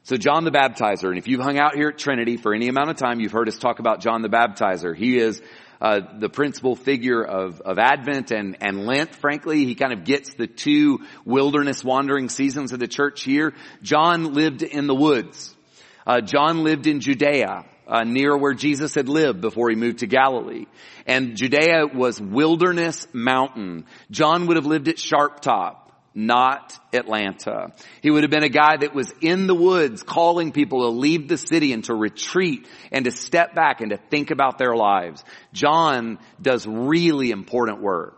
So 0.04 0.18
John 0.18 0.44
the 0.44 0.52
Baptizer, 0.52 1.10
and 1.10 1.18
if 1.18 1.28
you've 1.28 1.42
hung 1.42 1.58
out 1.58 1.74
here 1.76 1.90
at 1.90 1.98
Trinity 1.98 2.38
for 2.38 2.54
any 2.54 2.68
amount 2.68 2.92
of 2.92 2.98
time, 2.98 3.20
you've 3.20 3.32
heard 3.32 3.48
us 3.48 3.58
talk 3.58 3.80
about 3.80 4.02
John 4.02 4.22
the 4.22 4.30
Baptizer. 4.30 4.96
He 4.96 5.18
is 5.18 5.42
uh, 5.82 6.02
the 6.20 6.30
principal 6.30 6.76
figure 6.76 7.24
of, 7.24 7.60
of 7.62 7.80
Advent 7.80 8.30
and, 8.32 8.58
and 8.62 8.86
Lent, 8.86 9.16
frankly. 9.16 9.66
He 9.66 9.74
kind 9.74 9.92
of 9.94 10.04
gets 10.04 10.36
the 10.36 10.46
two 10.46 11.00
wilderness 11.26 11.84
wandering 11.84 12.30
seasons 12.30 12.72
of 12.72 12.80
the 12.80 12.88
church 12.88 13.24
here. 13.24 13.54
John 13.82 14.36
lived 14.36 14.62
in 14.62 14.86
the 14.86 14.94
woods. 14.94 15.56
Uh, 16.06 16.22
John 16.22 16.64
lived 16.64 16.86
in 16.88 17.00
Judea. 17.00 17.66
Uh, 17.88 18.04
near 18.04 18.36
where 18.36 18.56
Jesus 18.56 18.96
had 18.96 19.08
lived 19.08 19.42
before 19.42 19.70
he 19.70 19.76
moved 19.76 20.00
to 20.00 20.08
Galilee. 20.08 20.66
And 21.06 21.38
Judea 21.38 21.86
was 21.94 22.20
wilderness 22.20 23.08
mountain. 23.14 23.86
John 24.10 24.48
would 24.48 24.58
have 24.58 24.66
lived 24.66 24.88
at 24.88 24.98
Sharp 24.98 25.40
Top 25.40 25.85
not 26.16 26.80
Atlanta. 26.94 27.74
He 28.02 28.10
would 28.10 28.24
have 28.24 28.32
been 28.32 28.44
a 28.44 28.50
guy 28.50 28.78
that 28.78 28.96
was 28.96 29.14
in 29.22 29.48
the 29.48 29.54
woods 29.54 30.02
calling 30.02 30.54
people 30.54 30.84
to 30.84 30.98
leave 30.98 31.28
the 31.28 31.38
city 31.38 31.74
and 31.74 31.84
to 31.84 31.94
retreat 31.94 32.68
and 32.92 33.04
to 33.04 33.12
step 33.12 33.54
back 33.54 33.82
and 33.82 33.92
to 33.92 33.98
think 34.10 34.32
about 34.32 34.58
their 34.58 34.76
lives. 34.76 35.24
John 35.52 36.18
does 36.42 36.66
really 36.66 37.32
important 37.32 37.82
work. 37.82 38.18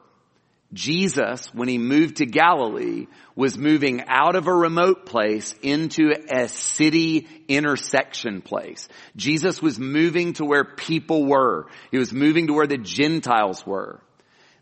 Jesus, 0.73 1.47
when 1.53 1.69
he 1.69 1.77
moved 1.77 2.17
to 2.17 2.25
Galilee, 2.25 3.07
was 3.35 3.57
moving 3.57 4.03
out 4.07 4.35
of 4.35 4.47
a 4.47 4.53
remote 4.53 5.05
place 5.05 5.55
into 5.61 6.11
a 6.29 6.49
city 6.49 7.27
intersection 7.47 8.41
place. 8.41 8.87
Jesus 9.15 9.61
was 9.61 9.79
moving 9.79 10.33
to 10.33 10.45
where 10.45 10.65
people 10.65 11.25
were. 11.25 11.67
He 11.89 11.97
was 11.97 12.11
moving 12.11 12.47
to 12.47 12.53
where 12.53 12.67
the 12.67 12.77
Gentiles 12.77 13.65
were. 13.65 14.01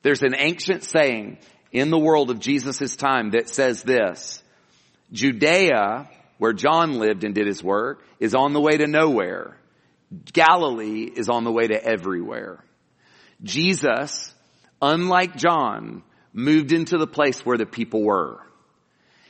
There's 0.03 0.21
an 0.21 0.35
ancient 0.37 0.83
saying, 0.83 1.39
in 1.75 1.89
the 1.89 1.99
world 1.99 2.31
of 2.31 2.39
Jesus' 2.39 2.95
time 2.95 3.31
that 3.31 3.49
says 3.49 3.83
this, 3.83 4.41
Judea, 5.11 6.09
where 6.37 6.53
John 6.53 6.99
lived 6.99 7.25
and 7.25 7.35
did 7.35 7.47
his 7.47 7.61
work, 7.61 8.01
is 8.17 8.33
on 8.33 8.53
the 8.53 8.61
way 8.61 8.77
to 8.77 8.87
nowhere. 8.87 9.57
Galilee 10.31 11.03
is 11.03 11.27
on 11.27 11.43
the 11.43 11.51
way 11.51 11.67
to 11.67 11.83
everywhere. 11.83 12.63
Jesus, 13.43 14.33
unlike 14.81 15.35
John, 15.35 16.03
moved 16.31 16.71
into 16.71 16.97
the 16.97 17.07
place 17.07 17.45
where 17.45 17.57
the 17.57 17.65
people 17.65 18.03
were. 18.03 18.39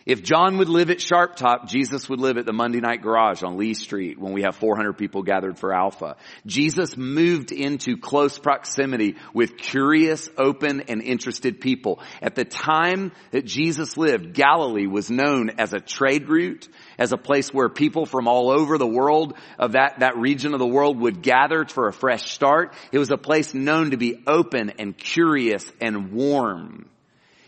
If 0.05 0.21
John 0.21 0.59
would 0.59 0.69
live 0.69 0.91
at 0.91 1.01
Sharp 1.01 1.35
Top, 1.35 1.67
Jesus 1.67 2.07
would 2.07 2.19
live 2.19 2.37
at 2.37 2.45
the 2.45 2.53
Monday 2.53 2.79
Night 2.79 3.01
Garage 3.01 3.41
on 3.41 3.57
Lee 3.57 3.73
Street 3.73 4.19
when 4.19 4.33
we 4.33 4.43
have 4.43 4.55
400 4.55 4.93
people 4.93 5.23
gathered 5.23 5.57
for 5.57 5.73
Alpha. 5.73 6.17
Jesus 6.45 6.95
moved 6.95 7.51
into 7.51 7.97
close 7.97 8.37
proximity 8.37 9.15
with 9.33 9.57
curious, 9.57 10.29
open, 10.37 10.81
and 10.89 11.01
interested 11.01 11.59
people. 11.59 12.01
At 12.21 12.35
the 12.35 12.45
time 12.45 13.13
that 13.31 13.45
Jesus 13.45 13.97
lived, 13.97 14.35
Galilee 14.35 14.85
was 14.85 15.09
known 15.09 15.49
as 15.57 15.73
a 15.73 15.79
trade 15.79 16.29
route, 16.29 16.69
as 16.99 17.11
a 17.11 17.17
place 17.17 17.51
where 17.51 17.67
people 17.67 18.05
from 18.05 18.27
all 18.27 18.51
over 18.51 18.77
the 18.77 18.85
world 18.85 19.35
of 19.57 19.71
that, 19.71 20.01
that 20.01 20.17
region 20.17 20.53
of 20.53 20.59
the 20.59 20.67
world 20.67 20.99
would 20.99 21.23
gather 21.23 21.65
for 21.65 21.87
a 21.87 21.93
fresh 21.93 22.31
start. 22.31 22.75
It 22.91 22.99
was 22.99 23.09
a 23.09 23.17
place 23.17 23.55
known 23.55 23.89
to 23.89 23.97
be 23.97 24.21
open 24.27 24.73
and 24.77 24.95
curious 24.95 25.65
and 25.81 26.11
warm. 26.11 26.91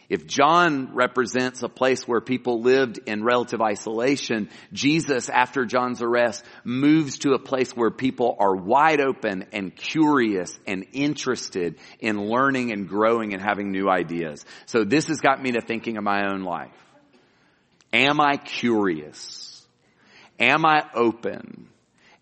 If 0.10 0.26
John 0.26 0.94
represents 0.94 1.64
a 1.64 1.70
place 1.70 2.08
where 2.08 2.22
people 2.22 2.62
lived 2.62 3.00
in 3.06 3.26
relative 3.26 3.62
isolation, 3.62 4.50
Jesus, 4.72 5.30
after 5.30 5.66
John's 5.66 6.02
arrest, 6.02 6.46
moves 6.64 7.20
to 7.20 7.32
a 7.32 7.40
place 7.40 7.72
where 7.72 7.92
people 7.92 8.38
are 8.40 8.56
wide 8.56 9.02
open 9.02 9.46
and 9.52 9.76
curious 9.76 10.58
and 10.66 10.86
interested 10.94 11.78
in 12.00 12.30
learning 12.30 12.72
and 12.72 12.88
growing 12.88 13.34
and 13.34 13.42
having 13.42 13.72
new 13.72 13.90
ideas. 13.90 14.46
So 14.66 14.86
this 14.86 15.08
has 15.08 15.20
got 15.20 15.44
me 15.44 15.52
to 15.52 15.62
thinking 15.62 15.98
of 15.98 16.06
my 16.06 16.32
own 16.32 16.44
life. 16.44 16.72
Am 17.92 18.22
I 18.22 18.38
curious? 18.38 19.62
Am 20.40 20.66
I 20.66 20.86
open? 20.94 21.68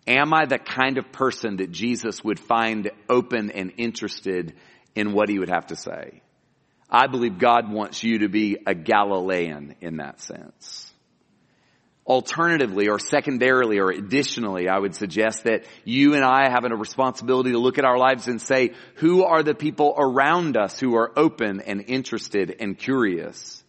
Am 0.08 0.34
I 0.34 0.46
the 0.46 0.58
kind 0.58 0.98
of 0.98 1.12
person 1.12 1.56
that 1.58 1.70
Jesus 1.70 2.22
would 2.24 2.40
find 2.40 2.90
open 3.08 3.50
and 3.50 3.72
interested 3.76 4.54
in 4.96 5.12
what 5.12 5.28
he 5.28 5.38
would 5.38 5.50
have 5.50 5.66
to 5.66 5.76
say? 5.76 6.22
I 6.90 7.06
believe 7.08 7.38
God 7.38 7.70
wants 7.70 8.02
you 8.02 8.20
to 8.20 8.28
be 8.28 8.58
a 8.66 8.74
Galilean 8.74 9.74
in 9.80 9.96
that 9.96 10.20
sense. 10.20 10.92
Alternatively 12.06 12.88
or 12.88 13.00
secondarily 13.00 13.78
or 13.78 13.90
additionally, 13.90 14.68
I 14.68 14.78
would 14.78 14.94
suggest 14.94 15.44
that 15.44 15.64
you 15.84 16.14
and 16.14 16.24
I 16.24 16.48
have 16.48 16.64
a 16.64 16.76
responsibility 16.76 17.50
to 17.50 17.58
look 17.58 17.78
at 17.78 17.84
our 17.84 17.98
lives 17.98 18.28
and 18.28 18.40
say, 18.40 18.74
who 18.96 19.24
are 19.24 19.42
the 19.42 19.54
people 19.54 19.94
around 19.98 20.56
us 20.56 20.78
who 20.78 20.94
are 20.94 21.18
open 21.18 21.60
and 21.60 21.84
interested 21.88 22.54
and 22.60 22.78
curious? 22.78 23.64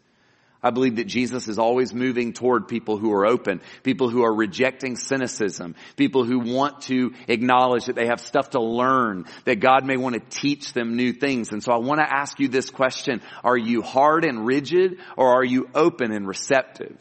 I 0.63 0.71
believe 0.71 0.95
that 0.95 1.05
Jesus 1.05 1.47
is 1.47 1.59
always 1.59 1.93
moving 1.93 2.33
toward 2.33 2.67
people 2.67 2.97
who 2.97 3.13
are 3.13 3.27
open, 3.27 3.61
people 3.83 4.09
who 4.09 4.23
are 4.23 4.33
rejecting 4.33 4.95
cynicism, 4.95 5.75
people 5.95 6.23
who 6.23 6.39
want 6.39 6.81
to 6.83 7.13
acknowledge 7.27 7.85
that 7.85 7.95
they 7.95 8.07
have 8.07 8.19
stuff 8.19 8.51
to 8.51 8.61
learn, 8.61 9.25
that 9.45 9.59
God 9.59 9.85
may 9.85 9.97
want 9.97 10.15
to 10.15 10.39
teach 10.39 10.73
them 10.73 10.95
new 10.95 11.13
things. 11.13 11.51
And 11.51 11.63
so 11.63 11.71
I 11.71 11.77
want 11.77 11.99
to 11.99 12.11
ask 12.11 12.39
you 12.39 12.47
this 12.47 12.71
question. 12.71 13.21
Are 13.43 13.57
you 13.57 13.83
hard 13.83 14.25
and 14.25 14.47
rigid 14.47 14.97
or 15.15 15.35
are 15.35 15.45
you 15.45 15.69
open 15.75 16.11
and 16.11 16.27
receptive? 16.27 16.97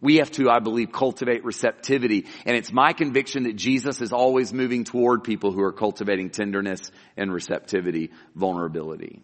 We 0.00 0.16
have 0.16 0.30
to, 0.32 0.50
I 0.50 0.58
believe, 0.58 0.92
cultivate 0.92 1.44
receptivity. 1.44 2.26
And 2.44 2.56
it's 2.56 2.72
my 2.72 2.92
conviction 2.92 3.44
that 3.44 3.56
Jesus 3.56 4.02
is 4.02 4.12
always 4.12 4.52
moving 4.52 4.84
toward 4.84 5.24
people 5.24 5.50
who 5.50 5.62
are 5.62 5.72
cultivating 5.72 6.30
tenderness 6.30 6.90
and 7.16 7.32
receptivity, 7.32 8.10
vulnerability. 8.34 9.22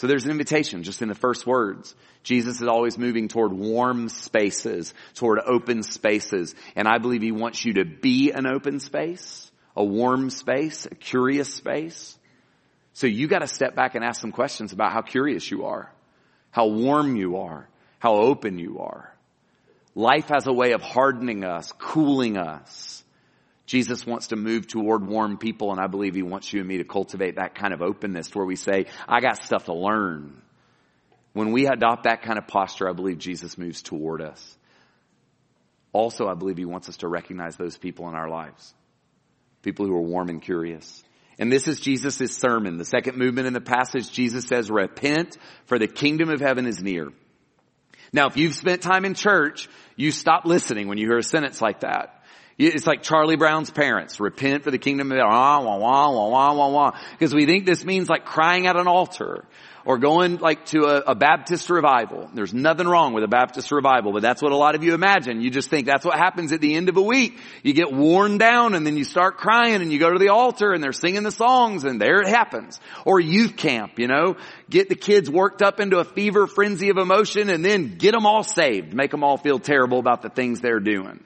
So 0.00 0.06
there's 0.06 0.24
an 0.24 0.30
invitation 0.30 0.82
just 0.82 1.02
in 1.02 1.10
the 1.10 1.14
first 1.14 1.46
words. 1.46 1.94
Jesus 2.22 2.62
is 2.62 2.66
always 2.66 2.96
moving 2.96 3.28
toward 3.28 3.52
warm 3.52 4.08
spaces, 4.08 4.94
toward 5.12 5.40
open 5.40 5.82
spaces. 5.82 6.54
And 6.74 6.88
I 6.88 6.96
believe 6.96 7.20
he 7.20 7.32
wants 7.32 7.66
you 7.66 7.74
to 7.74 7.84
be 7.84 8.32
an 8.32 8.46
open 8.46 8.80
space, 8.80 9.52
a 9.76 9.84
warm 9.84 10.30
space, 10.30 10.86
a 10.86 10.94
curious 10.94 11.52
space. 11.52 12.16
So 12.94 13.08
you 13.08 13.28
gotta 13.28 13.46
step 13.46 13.74
back 13.74 13.94
and 13.94 14.02
ask 14.02 14.22
some 14.22 14.32
questions 14.32 14.72
about 14.72 14.90
how 14.90 15.02
curious 15.02 15.50
you 15.50 15.66
are, 15.66 15.92
how 16.50 16.68
warm 16.68 17.16
you 17.16 17.36
are, 17.36 17.68
how 17.98 18.14
open 18.22 18.58
you 18.58 18.78
are. 18.78 19.14
Life 19.94 20.28
has 20.28 20.46
a 20.46 20.52
way 20.54 20.72
of 20.72 20.80
hardening 20.80 21.44
us, 21.44 21.72
cooling 21.72 22.38
us. 22.38 22.99
Jesus 23.70 24.04
wants 24.04 24.26
to 24.28 24.36
move 24.36 24.66
toward 24.66 25.06
warm 25.06 25.38
people 25.38 25.70
and 25.70 25.80
I 25.80 25.86
believe 25.86 26.16
he 26.16 26.24
wants 26.24 26.52
you 26.52 26.58
and 26.58 26.68
me 26.68 26.78
to 26.78 26.84
cultivate 26.84 27.36
that 27.36 27.54
kind 27.54 27.72
of 27.72 27.82
openness 27.82 28.34
where 28.34 28.44
we 28.44 28.56
say, 28.56 28.86
I 29.06 29.20
got 29.20 29.44
stuff 29.44 29.66
to 29.66 29.72
learn. 29.72 30.42
When 31.34 31.52
we 31.52 31.68
adopt 31.68 32.02
that 32.02 32.22
kind 32.22 32.36
of 32.36 32.48
posture, 32.48 32.90
I 32.90 32.94
believe 32.94 33.18
Jesus 33.18 33.56
moves 33.56 33.80
toward 33.80 34.22
us. 34.22 34.58
Also, 35.92 36.26
I 36.26 36.34
believe 36.34 36.56
he 36.56 36.64
wants 36.64 36.88
us 36.88 36.96
to 36.96 37.06
recognize 37.06 37.54
those 37.56 37.78
people 37.78 38.08
in 38.08 38.16
our 38.16 38.28
lives. 38.28 38.74
People 39.62 39.86
who 39.86 39.94
are 39.94 40.02
warm 40.02 40.30
and 40.30 40.42
curious. 40.42 41.04
And 41.38 41.52
this 41.52 41.68
is 41.68 41.78
Jesus' 41.78 42.36
sermon. 42.36 42.76
The 42.76 42.84
second 42.84 43.18
movement 43.18 43.46
in 43.46 43.52
the 43.52 43.60
passage, 43.60 44.10
Jesus 44.10 44.46
says, 44.46 44.68
repent 44.68 45.38
for 45.66 45.78
the 45.78 45.86
kingdom 45.86 46.28
of 46.28 46.40
heaven 46.40 46.66
is 46.66 46.82
near. 46.82 47.10
Now, 48.12 48.26
if 48.26 48.36
you've 48.36 48.56
spent 48.56 48.82
time 48.82 49.04
in 49.04 49.14
church, 49.14 49.68
you 49.94 50.10
stop 50.10 50.44
listening 50.44 50.88
when 50.88 50.98
you 50.98 51.06
hear 51.06 51.18
a 51.18 51.22
sentence 51.22 51.62
like 51.62 51.80
that. 51.80 52.19
It's 52.66 52.86
like 52.86 53.02
Charlie 53.02 53.36
Brown's 53.36 53.70
parents, 53.70 54.20
repent 54.20 54.64
for 54.64 54.70
the 54.70 54.78
kingdom 54.78 55.10
of 55.10 55.16
heaven, 55.16 55.32
ah, 55.32 55.62
wah, 55.62 55.78
wah, 55.78 56.10
wah, 56.10 56.28
wah, 56.28 56.54
wah, 56.54 56.54
wah, 56.54 56.68
wah. 56.68 57.00
Because 57.12 57.34
we 57.34 57.46
think 57.46 57.64
this 57.64 57.84
means 57.86 58.10
like 58.10 58.26
crying 58.26 58.66
at 58.66 58.76
an 58.76 58.86
altar 58.86 59.46
or 59.86 59.96
going 59.96 60.36
like 60.36 60.66
to 60.66 60.84
a, 60.84 61.12
a, 61.12 61.14
Baptist 61.14 61.70
revival. 61.70 62.28
There's 62.34 62.52
nothing 62.52 62.86
wrong 62.86 63.14
with 63.14 63.24
a 63.24 63.28
Baptist 63.28 63.72
revival, 63.72 64.12
but 64.12 64.20
that's 64.20 64.42
what 64.42 64.52
a 64.52 64.56
lot 64.56 64.74
of 64.74 64.84
you 64.84 64.92
imagine. 64.92 65.40
You 65.40 65.50
just 65.50 65.70
think 65.70 65.86
that's 65.86 66.04
what 66.04 66.18
happens 66.18 66.52
at 66.52 66.60
the 66.60 66.74
end 66.74 66.90
of 66.90 66.98
a 66.98 67.02
week. 67.02 67.38
You 67.62 67.72
get 67.72 67.90
worn 67.90 68.36
down 68.36 68.74
and 68.74 68.86
then 68.86 68.98
you 68.98 69.04
start 69.04 69.38
crying 69.38 69.80
and 69.80 69.90
you 69.90 69.98
go 69.98 70.12
to 70.12 70.18
the 70.18 70.28
altar 70.28 70.74
and 70.74 70.84
they're 70.84 70.92
singing 70.92 71.22
the 71.22 71.32
songs 71.32 71.84
and 71.84 71.98
there 71.98 72.20
it 72.20 72.28
happens. 72.28 72.78
Or 73.06 73.20
youth 73.20 73.56
camp, 73.56 73.98
you 73.98 74.06
know, 74.06 74.36
get 74.68 74.90
the 74.90 74.96
kids 74.96 75.30
worked 75.30 75.62
up 75.62 75.80
into 75.80 75.98
a 75.98 76.04
fever 76.04 76.46
frenzy 76.46 76.90
of 76.90 76.98
emotion 76.98 77.48
and 77.48 77.64
then 77.64 77.96
get 77.96 78.12
them 78.12 78.26
all 78.26 78.42
saved, 78.42 78.92
make 78.92 79.10
them 79.10 79.24
all 79.24 79.38
feel 79.38 79.58
terrible 79.58 79.98
about 79.98 80.20
the 80.20 80.28
things 80.28 80.60
they're 80.60 80.78
doing. 80.78 81.24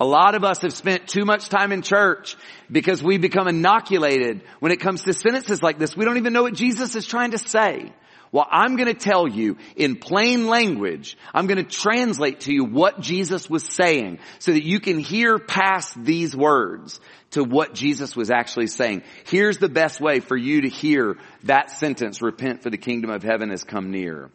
A 0.00 0.06
lot 0.06 0.34
of 0.34 0.44
us 0.44 0.62
have 0.62 0.72
spent 0.72 1.08
too 1.08 1.26
much 1.26 1.50
time 1.50 1.72
in 1.72 1.82
church 1.82 2.36
because 2.72 3.02
we 3.02 3.18
become 3.18 3.46
inoculated 3.48 4.40
when 4.58 4.72
it 4.72 4.80
comes 4.80 5.02
to 5.04 5.12
sentences 5.12 5.62
like 5.62 5.78
this. 5.78 5.94
We 5.94 6.06
don't 6.06 6.16
even 6.16 6.32
know 6.32 6.42
what 6.42 6.54
Jesus 6.54 6.96
is 6.96 7.06
trying 7.06 7.32
to 7.32 7.38
say. 7.38 7.92
Well, 8.32 8.46
I'm 8.50 8.76
going 8.76 8.86
to 8.86 8.94
tell 8.94 9.28
you 9.28 9.58
in 9.76 9.96
plain 9.96 10.46
language, 10.46 11.18
I'm 11.34 11.46
going 11.46 11.62
to 11.62 11.70
translate 11.70 12.40
to 12.40 12.52
you 12.52 12.64
what 12.64 13.00
Jesus 13.00 13.50
was 13.50 13.64
saying 13.64 14.20
so 14.38 14.52
that 14.52 14.64
you 14.64 14.80
can 14.80 15.00
hear 15.00 15.38
past 15.38 16.02
these 16.02 16.34
words 16.34 16.98
to 17.32 17.44
what 17.44 17.74
Jesus 17.74 18.16
was 18.16 18.30
actually 18.30 18.68
saying. 18.68 19.02
Here's 19.26 19.58
the 19.58 19.68
best 19.68 20.00
way 20.00 20.20
for 20.20 20.36
you 20.36 20.62
to 20.62 20.68
hear 20.68 21.18
that 21.42 21.72
sentence, 21.72 22.22
repent 22.22 22.62
for 22.62 22.70
the 22.70 22.78
kingdom 22.78 23.10
of 23.10 23.22
heaven 23.22 23.50
has 23.50 23.64
come 23.64 23.90
near. 23.90 24.30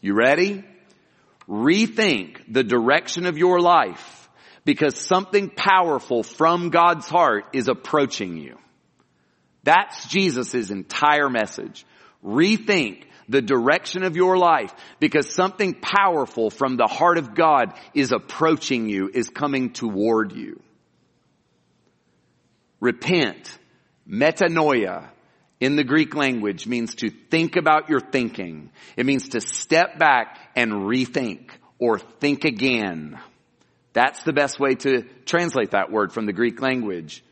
You 0.00 0.14
ready? 0.14 0.64
Rethink 1.48 2.38
the 2.48 2.64
direction 2.64 3.26
of 3.26 3.36
your 3.36 3.60
life 3.60 4.19
because 4.64 4.96
something 4.96 5.50
powerful 5.50 6.22
from 6.22 6.70
God's 6.70 7.08
heart 7.08 7.44
is 7.52 7.68
approaching 7.68 8.36
you. 8.36 8.58
That's 9.62 10.08
Jesus' 10.08 10.70
entire 10.70 11.28
message. 11.28 11.84
Rethink 12.24 13.04
the 13.28 13.42
direction 13.42 14.02
of 14.02 14.16
your 14.16 14.36
life 14.36 14.72
because 14.98 15.34
something 15.34 15.74
powerful 15.74 16.50
from 16.50 16.76
the 16.76 16.86
heart 16.86 17.18
of 17.18 17.34
God 17.34 17.74
is 17.94 18.12
approaching 18.12 18.88
you, 18.88 19.10
is 19.12 19.28
coming 19.28 19.72
toward 19.72 20.32
you. 20.32 20.60
Repent, 22.80 23.58
metanoia, 24.08 25.10
in 25.60 25.76
the 25.76 25.84
Greek 25.84 26.14
language 26.14 26.66
means 26.66 26.94
to 26.96 27.10
think 27.10 27.56
about 27.56 27.90
your 27.90 28.00
thinking. 28.00 28.70
It 28.96 29.04
means 29.04 29.30
to 29.30 29.42
step 29.42 29.98
back 29.98 30.38
and 30.56 30.72
rethink 30.72 31.50
or 31.78 31.98
think 31.98 32.44
again. 32.44 33.20
That's 33.92 34.22
the 34.22 34.32
best 34.32 34.60
way 34.60 34.74
to 34.76 35.02
translate 35.24 35.72
that 35.72 35.90
word 35.90 36.12
from 36.12 36.26
the 36.26 36.32
Greek 36.32 36.60
language. 36.60 37.24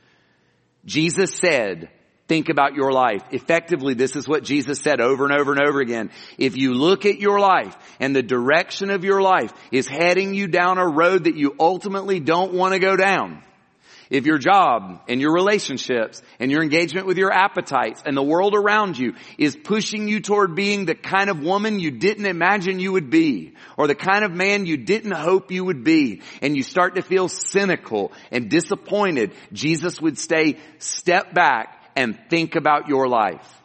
Jesus 0.85 1.35
said, 1.35 1.91
think 2.27 2.49
about 2.49 2.75
your 2.75 2.93
life. 2.93 3.23
Effectively, 3.31 3.95
this 3.95 4.17
is 4.17 4.29
what 4.29 4.45
Jesus 4.45 4.81
said 4.81 5.01
over 5.01 5.25
and 5.25 5.33
over 5.39 5.53
and 5.53 5.61
over 5.61 5.81
again. 5.81 6.11
If 6.37 6.57
you 6.57 6.75
look 6.75 7.07
at 7.07 7.19
your 7.19 7.41
life 7.41 7.77
and 8.01 8.15
the 8.15 8.23
direction 8.23 8.91
of 8.91 9.05
your 9.05 9.23
life 9.23 9.53
is 9.73 9.87
heading 9.87 10.35
you 10.35 10.47
down 10.47 10.79
a 10.79 10.87
road 10.87 11.25
that 11.25 11.37
you 11.37 11.55
ultimately 11.59 12.21
don't 12.21 12.53
want 12.53 12.75
to 12.75 12.81
go 12.81 12.97
down, 12.97 13.43
if 14.11 14.27
your 14.27 14.39
job 14.39 15.03
and 15.09 15.21
your 15.21 15.33
relationships 15.33 16.23
and 16.39 16.51
your 16.51 16.63
engagement 16.63 17.07
with 17.07 17.19
your 17.19 17.33
appetites 17.33 18.03
and 18.05 18.17
the 18.17 18.23
world 18.23 18.55
around 18.55 18.99
you 18.99 19.15
is 19.37 19.57
pushing 19.57 20.09
you 20.09 20.21
toward 20.21 20.55
being 20.55 20.85
the 20.85 20.95
kind 20.95 21.29
of 21.29 21.41
woman 21.41 21.79
you 21.79 21.91
didn't 21.91 22.27
imagine 22.27 22.81
you 22.81 22.93
would 22.93 23.11
be 23.11 23.55
or 23.77 23.87
the 23.87 23.95
kind 23.95 24.25
of 24.25 24.33
man 24.33 24.67
you 24.67 24.77
didn't 24.77 25.13
hope 25.13 25.51
you 25.51 25.65
would 25.65 25.85
be 25.85 26.23
and 26.41 26.57
you 26.57 26.63
start 26.63 26.95
to 26.95 27.03
feel 27.03 27.29
cynical 27.29 28.13
and 28.31 28.49
disappointed, 28.49 29.33
Jesus 29.53 30.01
would 30.01 30.19
say, 30.19 30.59
step 30.79 31.35
back 31.35 31.91
and 31.95 32.19
think 32.31 32.57
about 32.57 32.89
your 32.89 33.09
life. 33.09 33.63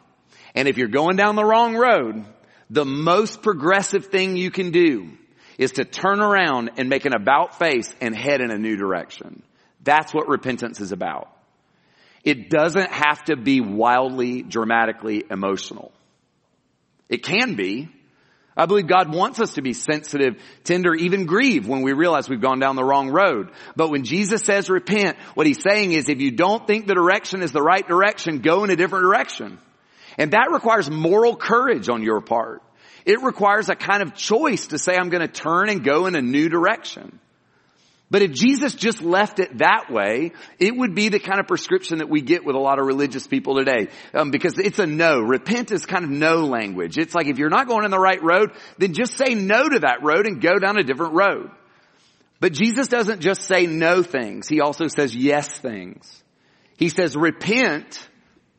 And 0.54 0.68
if 0.68 0.76
you're 0.76 0.88
going 0.88 1.16
down 1.16 1.36
the 1.36 1.44
wrong 1.44 1.74
road, 1.74 2.24
the 2.70 2.84
most 2.84 3.42
progressive 3.42 4.06
thing 4.06 4.36
you 4.36 4.50
can 4.50 4.70
do 4.70 5.10
is 5.58 5.72
to 5.72 5.84
turn 5.84 6.20
around 6.20 6.72
and 6.76 6.88
make 6.88 7.04
an 7.04 7.14
about 7.14 7.58
face 7.58 7.92
and 8.00 8.14
head 8.14 8.40
in 8.40 8.50
a 8.50 8.58
new 8.58 8.76
direction. 8.76 9.42
That's 9.84 10.12
what 10.12 10.28
repentance 10.28 10.80
is 10.80 10.92
about. 10.92 11.30
It 12.24 12.48
doesn't 12.48 12.90
have 12.90 13.22
to 13.24 13.36
be 13.36 13.60
wildly, 13.60 14.42
dramatically 14.42 15.24
emotional. 15.30 15.92
It 17.08 17.22
can 17.22 17.54
be. 17.54 17.90
I 18.56 18.66
believe 18.66 18.86
God 18.86 19.12
wants 19.12 19.40
us 19.40 19.54
to 19.54 19.62
be 19.62 19.72
sensitive, 19.72 20.40
tender, 20.62 20.94
even 20.94 21.26
grieve 21.26 21.66
when 21.66 21.82
we 21.82 21.92
realize 21.92 22.28
we've 22.28 22.40
gone 22.40 22.60
down 22.60 22.76
the 22.76 22.84
wrong 22.84 23.10
road. 23.10 23.50
But 23.74 23.90
when 23.90 24.04
Jesus 24.04 24.42
says 24.42 24.70
repent, 24.70 25.18
what 25.34 25.46
he's 25.46 25.60
saying 25.60 25.92
is 25.92 26.08
if 26.08 26.20
you 26.20 26.30
don't 26.30 26.64
think 26.66 26.86
the 26.86 26.94
direction 26.94 27.42
is 27.42 27.50
the 27.50 27.62
right 27.62 27.86
direction, 27.86 28.38
go 28.38 28.62
in 28.64 28.70
a 28.70 28.76
different 28.76 29.04
direction. 29.04 29.58
And 30.16 30.30
that 30.30 30.50
requires 30.52 30.88
moral 30.88 31.34
courage 31.34 31.88
on 31.88 32.02
your 32.02 32.20
part. 32.20 32.62
It 33.04 33.22
requires 33.22 33.68
a 33.68 33.74
kind 33.74 34.02
of 34.02 34.14
choice 34.14 34.68
to 34.68 34.78
say 34.78 34.96
I'm 34.96 35.10
going 35.10 35.26
to 35.26 35.28
turn 35.28 35.68
and 35.68 35.84
go 35.84 36.06
in 36.06 36.14
a 36.14 36.22
new 36.22 36.48
direction. 36.48 37.18
But 38.14 38.22
if 38.22 38.30
Jesus 38.30 38.76
just 38.76 39.02
left 39.02 39.40
it 39.40 39.58
that 39.58 39.90
way, 39.90 40.34
it 40.60 40.76
would 40.76 40.94
be 40.94 41.08
the 41.08 41.18
kind 41.18 41.40
of 41.40 41.48
prescription 41.48 41.98
that 41.98 42.08
we 42.08 42.20
get 42.20 42.44
with 42.44 42.54
a 42.54 42.60
lot 42.60 42.78
of 42.78 42.86
religious 42.86 43.26
people 43.26 43.56
today. 43.56 43.88
Um, 44.14 44.30
because 44.30 44.56
it's 44.56 44.78
a 44.78 44.86
no. 44.86 45.18
Repent 45.18 45.72
is 45.72 45.84
kind 45.84 46.04
of 46.04 46.10
no 46.10 46.44
language. 46.44 46.96
It's 46.96 47.12
like 47.12 47.26
if 47.26 47.38
you're 47.38 47.50
not 47.50 47.66
going 47.66 47.84
in 47.84 47.90
the 47.90 47.98
right 47.98 48.22
road, 48.22 48.52
then 48.78 48.94
just 48.94 49.16
say 49.16 49.34
no 49.34 49.68
to 49.68 49.80
that 49.80 50.04
road 50.04 50.26
and 50.26 50.40
go 50.40 50.60
down 50.60 50.78
a 50.78 50.84
different 50.84 51.14
road. 51.14 51.50
But 52.38 52.52
Jesus 52.52 52.86
doesn't 52.86 53.18
just 53.18 53.42
say 53.48 53.66
no 53.66 54.04
things. 54.04 54.46
He 54.46 54.60
also 54.60 54.86
says 54.86 55.12
yes 55.16 55.48
things. 55.48 56.22
He 56.76 56.90
says 56.90 57.16
repent, 57.16 58.08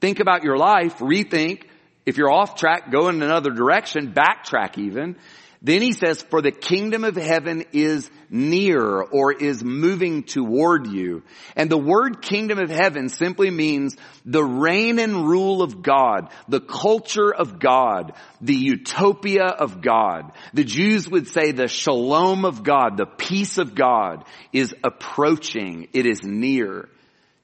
think 0.02 0.20
about 0.20 0.44
your 0.44 0.58
life, 0.58 0.98
rethink. 0.98 1.64
If 2.06 2.18
you're 2.18 2.30
off 2.30 2.56
track, 2.56 2.92
go 2.92 3.08
in 3.08 3.24
another 3.24 3.52
direction, 3.52 4.14
backtrack 4.14 4.78
even. 4.78 5.16
Then 5.62 5.82
he 5.82 5.94
says, 5.94 6.22
for 6.22 6.42
the 6.42 6.52
kingdom 6.52 7.06
of 7.06 7.16
heaven 7.16 7.64
is 7.72 8.12
near 8.30 9.02
or 9.02 9.34
is 9.34 9.64
moving 9.64 10.24
toward 10.24 10.88
you. 10.88 11.24
And 11.56 11.70
the 11.70 11.78
word 11.78 12.22
kingdom 12.22 12.60
of 12.60 12.70
heaven 12.70 13.10
simply 13.10 13.50
means 13.50 13.96
the 14.26 14.44
reign 14.44 15.00
and 15.00 15.28
rule 15.28 15.62
of 15.62 15.82
God, 15.82 16.30
the 16.48 16.62
culture 16.62 17.34
of 17.34 17.60
God, 17.60 18.14
the 18.42 18.56
utopia 18.56 19.46
of 19.46 19.82
God. 19.82 20.32
The 20.54 20.64
Jews 20.64 21.10
would 21.10 21.28
say 21.28 21.52
the 21.52 21.68
shalom 21.68 22.46
of 22.46 22.64
God, 22.64 22.98
the 22.98 23.06
peace 23.06 23.58
of 23.58 23.76
God 23.76 24.26
is 24.52 24.76
approaching. 24.84 25.88
It 25.94 26.06
is 26.06 26.24
near. 26.24 26.90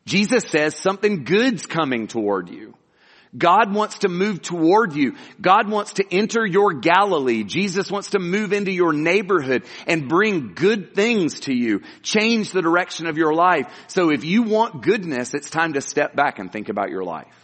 Jesus 0.06 0.44
says 0.46 0.76
something 0.76 1.24
good's 1.24 1.66
coming 1.66 2.08
toward 2.08 2.50
you. 2.50 2.76
God 3.38 3.74
wants 3.74 4.00
to 4.00 4.10
move 4.10 4.42
toward 4.42 4.94
you. 4.94 5.16
God 5.40 5.70
wants 5.70 5.94
to 5.94 6.06
enter 6.12 6.46
your 6.46 6.74
Galilee. 6.74 7.44
Jesus 7.44 7.90
wants 7.90 8.12
to 8.12 8.20
move 8.20 8.52
into 8.52 8.72
your 8.72 8.92
neighborhood 8.92 9.64
and 9.88 10.10
bring 10.10 10.54
good 10.54 10.94
things 10.94 11.42
to 11.42 11.54
you. 11.54 11.82
Change 12.04 12.52
the 12.52 12.62
direction 12.62 13.08
of 13.08 13.18
your 13.18 13.34
life. 13.34 13.68
So 13.88 14.12
if 14.12 14.26
you 14.26 14.44
want 14.44 14.84
goodness, 14.84 15.34
it's 15.34 15.50
time 15.50 15.74
to 15.74 15.82
step 15.82 16.16
back 16.16 16.40
and 16.40 16.52
think 16.52 16.68
about 16.68 16.90
your 16.90 17.04
life. 17.04 17.41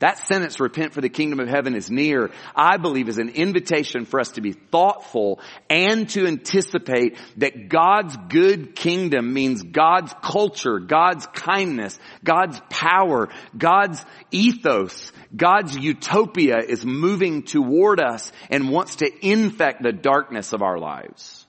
That 0.00 0.18
sentence, 0.28 0.60
repent 0.60 0.92
for 0.92 1.00
the 1.00 1.08
kingdom 1.08 1.40
of 1.40 1.48
heaven 1.48 1.74
is 1.74 1.90
near, 1.90 2.30
I 2.54 2.76
believe 2.76 3.08
is 3.08 3.18
an 3.18 3.30
invitation 3.30 4.04
for 4.04 4.20
us 4.20 4.30
to 4.32 4.40
be 4.40 4.52
thoughtful 4.52 5.40
and 5.68 6.08
to 6.10 6.26
anticipate 6.26 7.18
that 7.38 7.68
God's 7.68 8.16
good 8.28 8.76
kingdom 8.76 9.32
means 9.32 9.64
God's 9.64 10.14
culture, 10.22 10.78
God's 10.78 11.26
kindness, 11.26 11.98
God's 12.22 12.60
power, 12.70 13.28
God's 13.56 14.04
ethos, 14.30 15.10
God's 15.34 15.76
utopia 15.76 16.58
is 16.58 16.86
moving 16.86 17.42
toward 17.42 18.00
us 18.00 18.30
and 18.50 18.70
wants 18.70 18.96
to 18.96 19.26
infect 19.26 19.82
the 19.82 19.92
darkness 19.92 20.52
of 20.52 20.62
our 20.62 20.78
lives, 20.78 21.44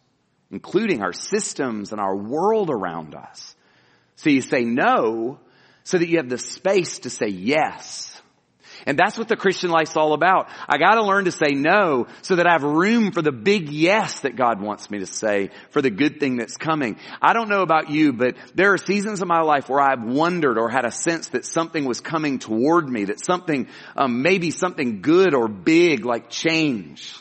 including 0.49 1.03
our 1.03 1.13
systems 1.13 1.91
and 1.91 2.01
our 2.01 2.15
world 2.15 2.71
around 2.71 3.13
us. 3.13 3.55
So 4.15 4.31
you 4.31 4.41
say 4.41 4.63
no 4.63 5.39
so 5.83 5.99
that 5.99 6.09
you 6.09 6.17
have 6.17 6.29
the 6.29 6.39
space 6.39 6.99
to 6.99 7.11
say 7.11 7.27
yes 7.27 8.08
And 8.85 8.97
that's 8.97 9.17
what 9.17 9.27
the 9.27 9.35
Christian 9.35 9.69
life's 9.69 9.95
all 9.95 10.13
about. 10.13 10.49
I 10.67 10.77
gotta 10.77 11.03
learn 11.03 11.25
to 11.25 11.31
say 11.31 11.51
no 11.51 12.07
so 12.21 12.35
that 12.35 12.47
I 12.47 12.53
have 12.53 12.63
room 12.63 13.11
for 13.11 13.21
the 13.21 13.31
big 13.31 13.69
yes 13.69 14.21
that 14.21 14.35
God 14.35 14.61
wants 14.61 14.89
me 14.89 14.99
to 14.99 15.05
say 15.05 15.49
for 15.71 15.81
the 15.81 15.89
good 15.89 16.19
thing 16.19 16.37
that's 16.37 16.57
coming. 16.57 16.97
I 17.21 17.33
don't 17.33 17.49
know 17.49 17.61
about 17.61 17.89
you, 17.89 18.13
but 18.13 18.35
there 18.55 18.73
are 18.73 18.77
seasons 18.77 19.21
of 19.21 19.27
my 19.27 19.41
life 19.41 19.69
where 19.69 19.81
I've 19.81 20.03
wondered 20.03 20.57
or 20.57 20.69
had 20.69 20.85
a 20.85 20.91
sense 20.91 21.29
that 21.29 21.45
something 21.45 21.85
was 21.85 22.01
coming 22.01 22.39
toward 22.39 22.87
me, 22.87 23.05
that 23.05 23.23
something, 23.23 23.67
um, 23.95 24.21
maybe 24.21 24.51
something 24.51 25.01
good 25.01 25.33
or 25.33 25.47
big 25.47 26.05
like 26.05 26.29
change 26.29 27.13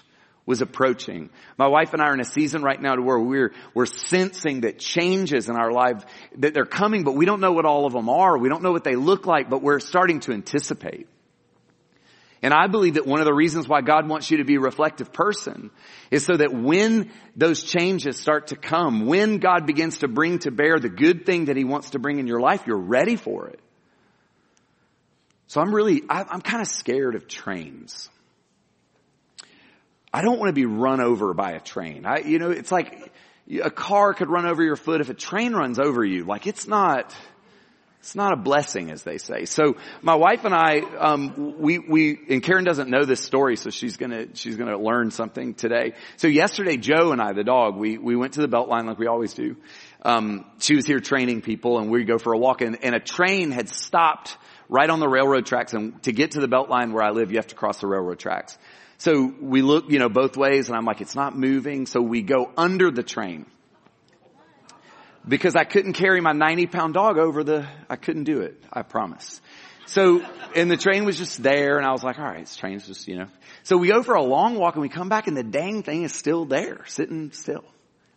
was 0.49 0.63
approaching. 0.63 1.29
My 1.59 1.67
wife 1.67 1.93
and 1.93 2.01
I 2.01 2.07
are 2.07 2.15
in 2.15 2.21
a 2.21 2.25
season 2.25 2.63
right 2.63 2.81
now 2.81 2.95
to 2.95 3.03
where 3.03 3.19
we're, 3.19 3.53
we're 3.75 3.85
sensing 3.85 4.63
that 4.63 4.79
changes 4.79 5.51
in 5.51 5.57
our 5.57 5.71
life, 5.71 6.03
that 6.39 6.55
they're 6.55 6.65
coming, 6.65 7.05
but 7.05 7.15
we 7.15 7.27
don't 7.27 7.41
know 7.41 7.53
what 7.53 7.67
all 7.67 7.85
of 7.85 7.93
them 7.93 8.09
are. 8.09 8.39
We 8.39 8.49
don't 8.49 8.63
know 8.63 8.73
what 8.73 8.83
they 8.83 8.97
look 8.97 9.27
like, 9.27 9.51
but 9.51 9.63
we're 9.63 9.79
starting 9.79 10.21
to 10.21 10.33
anticipate. 10.33 11.07
And 12.43 12.55
I 12.55 12.69
believe 12.69 12.95
that 12.95 13.07
one 13.07 13.21
of 13.21 13.27
the 13.27 13.35
reasons 13.35 13.69
why 13.69 13.81
God 13.81 14.09
wants 14.09 14.31
you 14.31 14.37
to 14.39 14.45
be 14.45 14.57
a 14.57 14.61
reflective 14.61 15.13
person 15.13 15.71
is 16.11 16.25
so 16.25 16.37
that 16.37 16.53
when 16.53 17.11
those 17.35 17.63
changes 17.63 18.19
start 18.19 18.49
to 18.49 18.57
come, 18.57 19.07
when 19.07 19.39
God 19.39 19.67
begins 19.67 19.99
to 19.99 20.09
bring 20.09 20.39
to 20.41 20.51
bear 20.51 20.79
the 20.79 20.89
good 20.89 21.27
thing 21.27 21.47
that 21.47 21.57
He 21.57 21.65
wants 21.65 21.91
to 21.91 21.99
bring 21.99 22.19
in 22.19 22.27
your 22.27 22.41
life, 22.41 22.67
you're 22.67 22.77
ready 22.77 23.17
for 23.17 23.49
it. 23.49 23.61
So 25.49 25.61
I'm 25.61 25.75
really, 25.75 26.03
I'm 26.09 26.43
kind 26.43 26.61
of 26.61 26.69
scared 26.69 27.15
of 27.15 27.27
trains. 27.27 28.11
I 30.13 30.23
don't 30.23 30.39
want 30.39 30.49
to 30.49 30.55
be 30.55 30.67
run 30.67 31.01
over 31.01 31.35
by 31.35 31.53
a 31.53 31.61
train. 31.61 32.07
I, 32.07 32.19
you 32.19 32.39
know, 32.39 32.51
it's 32.51 32.71
like 32.71 33.13
a 33.63 33.71
car 33.71 34.15
could 34.15 34.29
run 34.29 34.47
over 34.47 34.63
your 34.63 34.77
foot 34.77 35.01
if 35.01 35.09
a 35.09 35.15
train 35.15 35.55
runs 35.55 35.79
over 35.79 36.05
you. 36.05 36.25
Like 36.25 36.47
it's 36.47 36.67
not, 36.67 37.15
it's 38.01 38.15
not 38.15 38.33
a 38.33 38.37
blessing 38.37 38.91
as 38.91 39.03
they 39.03 39.19
say. 39.19 39.45
So 39.45 39.77
my 40.03 40.15
wife 40.15 40.45
and 40.45 40.55
I, 40.55 40.81
um, 40.81 41.57
we, 41.59 41.79
we, 41.79 42.19
and 42.31 42.43
Karen 42.43 42.65
doesn't 42.65 42.89
know 42.89 43.05
this 43.05 43.21
story, 43.21 43.57
so 43.57 43.71
she's 43.71 43.97
gonna, 43.97 44.27
she's 44.35 44.57
gonna 44.57 44.79
learn 44.79 45.11
something 45.11 45.55
today. 45.55 45.95
So 46.17 46.29
yesterday, 46.29 46.77
Joe 46.77 47.11
and 47.13 47.21
I, 47.21 47.33
the 47.33 47.43
dog, 47.43 47.77
we, 47.77 47.99
we 47.99 48.15
went 48.15 48.35
to 48.35 48.41
the 48.41 48.49
Beltline 48.49 48.87
like 48.87 48.99
we 48.99 49.09
always 49.09 49.35
do. 49.35 49.57
Um, 50.03 50.47
she 50.61 50.77
was 50.77 50.87
here 50.87 51.01
training 51.01 51.43
people 51.43 51.79
and 51.79 51.91
we 51.91 52.05
go 52.05 52.19
for 52.19 52.33
a 52.33 52.39
walk 52.39 52.61
and, 52.61 52.79
and 52.85 52.95
a 52.95 53.01
train 53.01 53.51
had 53.51 53.69
stopped 53.69 54.37
right 54.69 54.89
on 54.89 55.01
the 55.01 55.09
railroad 55.09 55.47
tracks 55.47 55.75
and 55.75 56.01
to 56.05 56.13
get 56.13 56.33
to 56.33 56.41
the 56.41 56.49
Beltline 56.49 56.93
where 56.93 57.03
I 57.03 57.11
live, 57.11 57.33
you 57.33 57.39
have 57.39 57.49
to 57.49 57.57
cross 57.57 57.81
the 57.81 57.89
railroad 57.89 58.21
tracks. 58.21 58.57
So 58.99 59.33
we 59.41 59.61
look, 59.63 59.91
you 59.91 59.99
know, 59.99 60.09
both 60.09 60.37
ways 60.37 60.69
and 60.69 60.77
I'm 60.77 60.85
like, 60.85 61.01
it's 61.01 61.17
not 61.17 61.37
moving. 61.37 61.87
So 61.87 62.01
we 62.01 62.23
go 62.23 62.51
under 62.57 62.93
the 62.93 63.03
train. 63.03 63.47
Because 65.29 65.57
I 65.57 65.65
couldn't 65.65 65.93
carry 65.93 66.21
my 66.21 66.33
90 66.33 66.67
pound 66.67 66.95
dog 66.95 67.19
over 67.19 67.45
the, 67.45 67.69
I 67.89 67.97
couldn't 67.97 68.25
do 68.25 68.41
it. 68.41 68.63
I 68.73 68.83
promise. 68.83 69.41
So, 69.87 70.23
and 70.55 70.71
the 70.71 70.77
train 70.77 71.05
was 71.05 71.17
just 71.17 71.43
there 71.43 71.79
and 71.79 71.87
I 71.87 71.93
was 71.93 72.03
like, 72.03 72.19
all 72.19 72.25
right, 72.25 72.41
this 72.41 72.57
train's 72.57 72.87
just, 72.87 73.09
you 73.09 73.19
know. 73.19 73.29
So 73.63 73.77
we 73.77 73.89
go 73.89 74.03
for 74.03 74.15
a 74.15 74.23
long 74.23 74.57
walk 74.57 74.75
and 74.75 74.83
we 74.83 74.89
come 74.89 75.09
back 75.09 75.27
and 75.27 75.37
the 75.37 75.43
dang 75.43 75.83
thing 75.83 76.03
is 76.03 76.13
still 76.13 76.45
there, 76.45 76.85
sitting 76.87 77.33
still. 77.33 77.65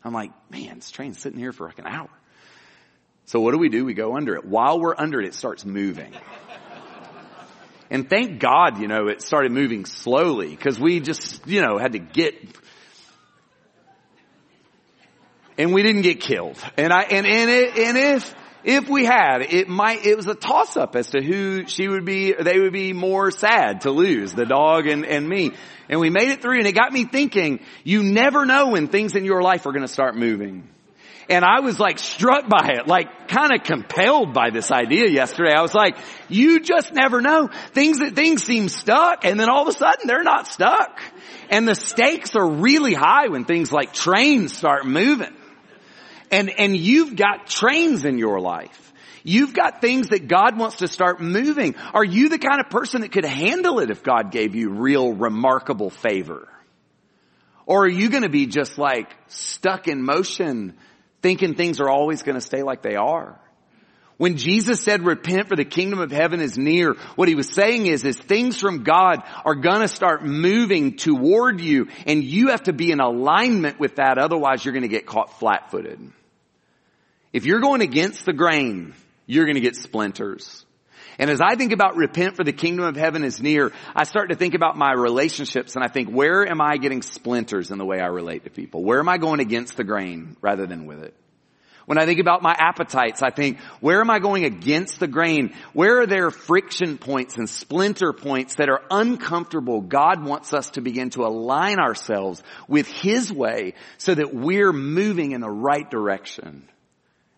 I'm 0.03 0.13
like, 0.13 0.31
man, 0.49 0.75
this 0.75 0.91
train's 0.91 1.19
sitting 1.19 1.39
here 1.39 1.51
for 1.51 1.67
like 1.67 1.79
an 1.79 1.87
hour. 1.87 2.09
So 3.25 3.39
what 3.39 3.51
do 3.51 3.57
we 3.57 3.69
do? 3.69 3.85
We 3.85 3.93
go 3.93 4.15
under 4.17 4.35
it. 4.35 4.45
While 4.45 4.79
we're 4.79 4.95
under 4.97 5.21
it, 5.21 5.27
it 5.27 5.33
starts 5.33 5.63
moving. 5.63 6.13
And 7.89 8.09
thank 8.09 8.39
God, 8.39 8.79
you 8.79 8.87
know, 8.87 9.07
it 9.07 9.21
started 9.21 9.51
moving 9.51 9.85
slowly 9.85 10.49
because 10.49 10.79
we 10.79 11.01
just, 11.01 11.45
you 11.45 11.61
know, 11.61 11.77
had 11.77 11.91
to 11.91 11.99
get, 11.99 12.33
and 15.57 15.73
we 15.73 15.83
didn't 15.83 16.01
get 16.01 16.21
killed. 16.21 16.57
And 16.77 16.91
I, 16.91 17.03
and, 17.03 17.25
and, 17.25 17.49
it, 17.49 17.77
and 17.77 17.97
if, 17.97 18.33
if 18.63 18.89
we 18.89 19.05
had, 19.05 19.41
it 19.41 19.67
might, 19.67 20.05
it 20.05 20.15
was 20.15 20.27
a 20.27 20.35
toss 20.35 20.77
up 20.77 20.95
as 20.95 21.11
to 21.11 21.21
who 21.21 21.65
she 21.67 21.87
would 21.87 22.05
be, 22.05 22.33
they 22.33 22.59
would 22.59 22.73
be 22.73 22.93
more 22.93 23.31
sad 23.31 23.81
to 23.81 23.91
lose, 23.91 24.33
the 24.33 24.45
dog 24.45 24.87
and, 24.87 25.05
and 25.05 25.27
me. 25.27 25.51
And 25.89 25.99
we 25.99 26.09
made 26.09 26.29
it 26.29 26.41
through 26.41 26.59
and 26.59 26.67
it 26.67 26.73
got 26.73 26.93
me 26.93 27.05
thinking, 27.05 27.59
you 27.83 28.03
never 28.03 28.45
know 28.45 28.69
when 28.69 28.87
things 28.87 29.15
in 29.15 29.25
your 29.25 29.41
life 29.41 29.65
are 29.65 29.71
going 29.71 29.85
to 29.85 29.91
start 29.91 30.15
moving. 30.15 30.69
And 31.29 31.45
I 31.45 31.61
was 31.61 31.79
like 31.79 31.97
struck 31.97 32.49
by 32.49 32.73
it, 32.77 32.87
like 32.87 33.29
kind 33.29 33.53
of 33.53 33.63
compelled 33.63 34.33
by 34.33 34.49
this 34.49 34.71
idea 34.71 35.07
yesterday. 35.07 35.53
I 35.55 35.61
was 35.61 35.73
like, 35.73 35.97
you 36.27 36.59
just 36.59 36.93
never 36.93 37.21
know. 37.21 37.49
Things 37.73 37.99
that 37.99 38.15
things 38.15 38.43
seem 38.43 38.67
stuck 38.69 39.23
and 39.23 39.39
then 39.39 39.49
all 39.49 39.61
of 39.61 39.67
a 39.73 39.77
sudden 39.77 40.07
they're 40.07 40.23
not 40.23 40.47
stuck. 40.47 40.99
And 41.49 41.67
the 41.67 41.75
stakes 41.75 42.35
are 42.35 42.47
really 42.47 42.93
high 42.93 43.29
when 43.29 43.45
things 43.45 43.71
like 43.71 43.93
trains 43.93 44.55
start 44.57 44.85
moving. 44.85 45.33
And, 46.31 46.49
and 46.49 46.75
you've 46.75 47.15
got 47.15 47.47
trains 47.47 48.05
in 48.05 48.17
your 48.17 48.39
life. 48.39 48.93
You've 49.23 49.53
got 49.53 49.81
things 49.81 50.09
that 50.09 50.27
God 50.27 50.57
wants 50.57 50.77
to 50.77 50.87
start 50.87 51.21
moving. 51.21 51.75
Are 51.93 52.03
you 52.03 52.29
the 52.29 52.39
kind 52.39 52.59
of 52.59 52.69
person 52.71 53.01
that 53.01 53.11
could 53.11 53.25
handle 53.25 53.79
it 53.79 53.91
if 53.91 54.01
God 54.01 54.31
gave 54.31 54.55
you 54.55 54.71
real 54.71 55.13
remarkable 55.13 55.89
favor? 55.89 56.47
Or 57.67 57.83
are 57.83 57.89
you 57.89 58.09
going 58.09 58.23
to 58.23 58.29
be 58.29 58.47
just 58.47 58.77
like 58.77 59.11
stuck 59.27 59.87
in 59.87 60.01
motion 60.01 60.75
thinking 61.21 61.55
things 61.55 61.79
are 61.79 61.89
always 61.89 62.23
going 62.23 62.35
to 62.35 62.41
stay 62.41 62.63
like 62.63 62.81
they 62.81 62.95
are. 62.95 63.39
When 64.17 64.37
Jesus 64.37 64.83
said 64.83 65.03
repent 65.03 65.47
for 65.47 65.55
the 65.55 65.65
kingdom 65.65 65.99
of 65.99 66.11
heaven 66.11 66.41
is 66.41 66.55
near, 66.55 66.93
what 67.15 67.27
he 67.27 67.33
was 67.33 67.49
saying 67.49 67.87
is, 67.87 68.05
is 68.05 68.17
things 68.17 68.59
from 68.59 68.83
God 68.83 69.23
are 69.45 69.55
gonna 69.55 69.87
start 69.87 70.23
moving 70.23 70.95
toward 70.95 71.59
you 71.59 71.87
and 72.05 72.23
you 72.23 72.49
have 72.49 72.63
to 72.63 72.73
be 72.73 72.91
in 72.91 72.99
alignment 72.99 73.79
with 73.79 73.95
that, 73.95 74.19
otherwise 74.19 74.63
you're 74.63 74.75
gonna 74.75 74.87
get 74.87 75.07
caught 75.07 75.39
flat-footed. 75.39 76.11
If 77.33 77.45
you're 77.45 77.61
going 77.61 77.81
against 77.81 78.25
the 78.25 78.33
grain, 78.33 78.93
you're 79.25 79.45
gonna 79.45 79.61
get 79.61 79.75
splinters. 79.75 80.65
And 81.17 81.29
as 81.29 81.39
I 81.39 81.55
think 81.55 81.71
about 81.71 81.95
repent 81.95 82.35
for 82.35 82.43
the 82.43 82.51
kingdom 82.51 82.85
of 82.85 82.95
heaven 82.95 83.23
is 83.23 83.41
near, 83.41 83.71
I 83.95 84.05
start 84.05 84.29
to 84.29 84.35
think 84.35 84.53
about 84.53 84.77
my 84.77 84.91
relationships 84.91 85.75
and 85.75 85.83
I 85.83 85.87
think, 85.87 86.09
where 86.09 86.47
am 86.49 86.61
I 86.61 86.77
getting 86.77 87.01
splinters 87.01 87.71
in 87.71 87.77
the 87.77 87.85
way 87.85 87.99
I 87.99 88.07
relate 88.07 88.45
to 88.45 88.49
people? 88.49 88.83
Where 88.83 88.99
am 88.99 89.07
I 89.07 89.17
going 89.17 89.39
against 89.39 89.77
the 89.77 89.83
grain 89.83 90.35
rather 90.41 90.65
than 90.65 90.85
with 90.85 91.03
it? 91.03 91.13
When 91.85 91.97
I 91.97 92.05
think 92.05 92.19
about 92.19 92.41
my 92.41 92.55
appetites, 92.57 93.21
I 93.21 93.31
think, 93.31 93.59
where 93.81 94.01
am 94.01 94.09
I 94.09 94.19
going 94.19 94.45
against 94.45 94.99
the 94.99 95.07
grain? 95.07 95.53
Where 95.73 96.01
are 96.01 96.07
there 96.07 96.31
friction 96.31 96.97
points 96.97 97.37
and 97.37 97.49
splinter 97.49 98.13
points 98.13 98.55
that 98.55 98.69
are 98.69 98.81
uncomfortable? 98.89 99.81
God 99.81 100.23
wants 100.23 100.53
us 100.53 100.69
to 100.71 100.81
begin 100.81 101.09
to 101.11 101.25
align 101.25 101.79
ourselves 101.79 102.41
with 102.67 102.87
His 102.87 103.33
way 103.33 103.73
so 103.97 104.13
that 104.15 104.33
we're 104.33 104.73
moving 104.73 105.31
in 105.31 105.41
the 105.41 105.49
right 105.49 105.89
direction 105.89 106.67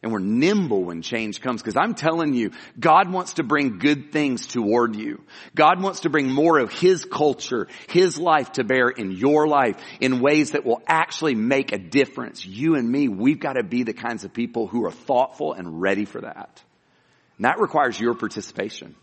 and 0.04 0.12
we're 0.12 0.20
nimble 0.20 0.84
when 0.84 1.02
change 1.02 1.40
comes 1.40 1.62
because 1.62 1.78
I'm 1.78 1.96
telling 1.96 2.34
you, 2.34 2.52
God 2.78 3.12
wants 3.12 3.34
to 3.34 3.44
bring 3.44 3.80
good 3.80 4.12
things 4.12 4.46
toward 4.46 4.98
you. 4.98 5.24
God 5.56 5.82
wants 5.82 6.02
to 6.02 6.10
bring 6.10 6.30
more 6.30 6.60
of 6.60 6.74
His 6.74 7.06
culture, 7.06 7.68
His 7.88 8.20
life 8.20 8.52
to 8.54 8.66
bear 8.66 8.90
in 8.90 9.12
your 9.12 9.48
life 9.48 9.78
in 10.02 10.20
ways 10.20 10.52
that 10.52 10.66
will 10.66 10.82
actually 10.88 11.36
make 11.36 11.72
a 11.72 11.78
difference. 11.78 12.46
You 12.46 12.76
and 12.76 12.88
me, 12.88 13.08
we've 13.08 13.40
got 13.40 13.54
to 13.54 13.64
be 13.64 13.84
the 13.84 13.94
kinds 13.94 14.26
of 14.26 14.34
people 14.34 14.68
who 14.68 14.86
are 14.86 14.92
thoughtful 14.92 15.54
and 15.54 15.82
ready 15.82 16.04
for 16.04 16.20
that. 16.22 16.62
And 17.38 17.46
that 17.46 17.60
requires 17.60 17.98
your 17.98 18.14
participation. 18.14 18.96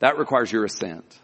That 0.00 0.18
requires 0.18 0.52
your 0.52 0.66
assent. 0.66 1.18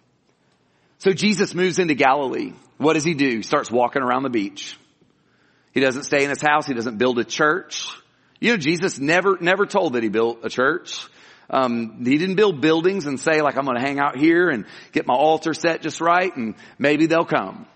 So 0.99 1.13
Jesus 1.13 1.55
moves 1.55 1.79
into 1.79 1.95
Galilee. 1.95 2.55
What 2.79 2.95
does 2.95 3.05
he 3.05 3.15
do? 3.15 3.37
He 3.37 3.43
starts 3.43 3.71
walking 3.71 4.03
around 4.03 4.23
the 4.23 4.31
beach. 4.31 4.79
He 5.73 5.81
doesn't 5.81 6.05
stay 6.05 6.25
in 6.25 6.31
his 6.31 6.41
house. 6.41 6.67
He 6.67 6.75
doesn't 6.75 6.97
build 6.97 7.19
a 7.19 7.25
church. 7.25 7.87
You 8.41 8.53
know, 8.53 8.57
Jesus 8.57 8.99
never, 8.99 9.37
never 9.41 9.67
told 9.67 9.95
that 9.95 10.03
he 10.03 10.09
built 10.09 10.45
a 10.45 10.49
church. 10.49 11.07
Um, 11.51 12.05
he 12.05 12.19
didn't 12.19 12.37
build 12.37 12.61
buildings 12.61 13.07
and 13.07 13.19
say 13.19 13.41
like, 13.41 13.57
I'm 13.57 13.65
going 13.65 13.79
to 13.79 13.83
hang 13.83 13.99
out 13.99 14.19
here 14.19 14.51
and 14.51 14.67
get 14.93 15.07
my 15.07 15.15
altar 15.15 15.55
set 15.55 15.83
just 15.83 16.01
right 16.01 16.35
and 16.37 16.55
maybe 16.79 17.07
they'll 17.07 17.25
come. 17.25 17.67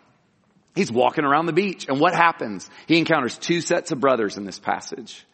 He's 0.75 0.93
walking 0.93 1.25
around 1.25 1.47
the 1.47 1.53
beach 1.53 1.87
and 1.89 1.99
what 1.99 2.15
happens? 2.15 2.69
He 2.87 2.99
encounters 2.99 3.37
two 3.37 3.61
sets 3.61 3.91
of 3.91 4.01
brothers 4.01 4.37
in 4.37 4.45
this 4.45 4.59
passage. 4.59 5.27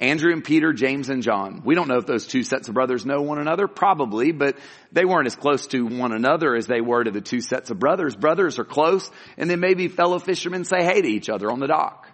Andrew 0.00 0.32
and 0.32 0.42
Peter, 0.42 0.72
James 0.72 1.08
and 1.08 1.22
John. 1.22 1.62
We 1.64 1.76
don't 1.76 1.86
know 1.86 1.98
if 1.98 2.06
those 2.06 2.26
two 2.26 2.42
sets 2.42 2.66
of 2.66 2.74
brothers 2.74 3.06
know 3.06 3.22
one 3.22 3.38
another, 3.38 3.68
probably, 3.68 4.32
but 4.32 4.58
they 4.90 5.04
weren't 5.04 5.26
as 5.26 5.36
close 5.36 5.68
to 5.68 5.86
one 5.86 6.12
another 6.12 6.56
as 6.56 6.66
they 6.66 6.80
were 6.80 7.04
to 7.04 7.12
the 7.12 7.20
two 7.20 7.40
sets 7.40 7.70
of 7.70 7.78
brothers. 7.78 8.16
Brothers 8.16 8.58
are 8.58 8.64
close 8.64 9.08
and 9.36 9.48
then 9.48 9.60
maybe 9.60 9.86
fellow 9.86 10.18
fishermen 10.18 10.64
say 10.64 10.82
hey 10.82 11.00
to 11.00 11.08
each 11.08 11.28
other 11.28 11.50
on 11.50 11.60
the 11.60 11.68
dock. 11.68 12.08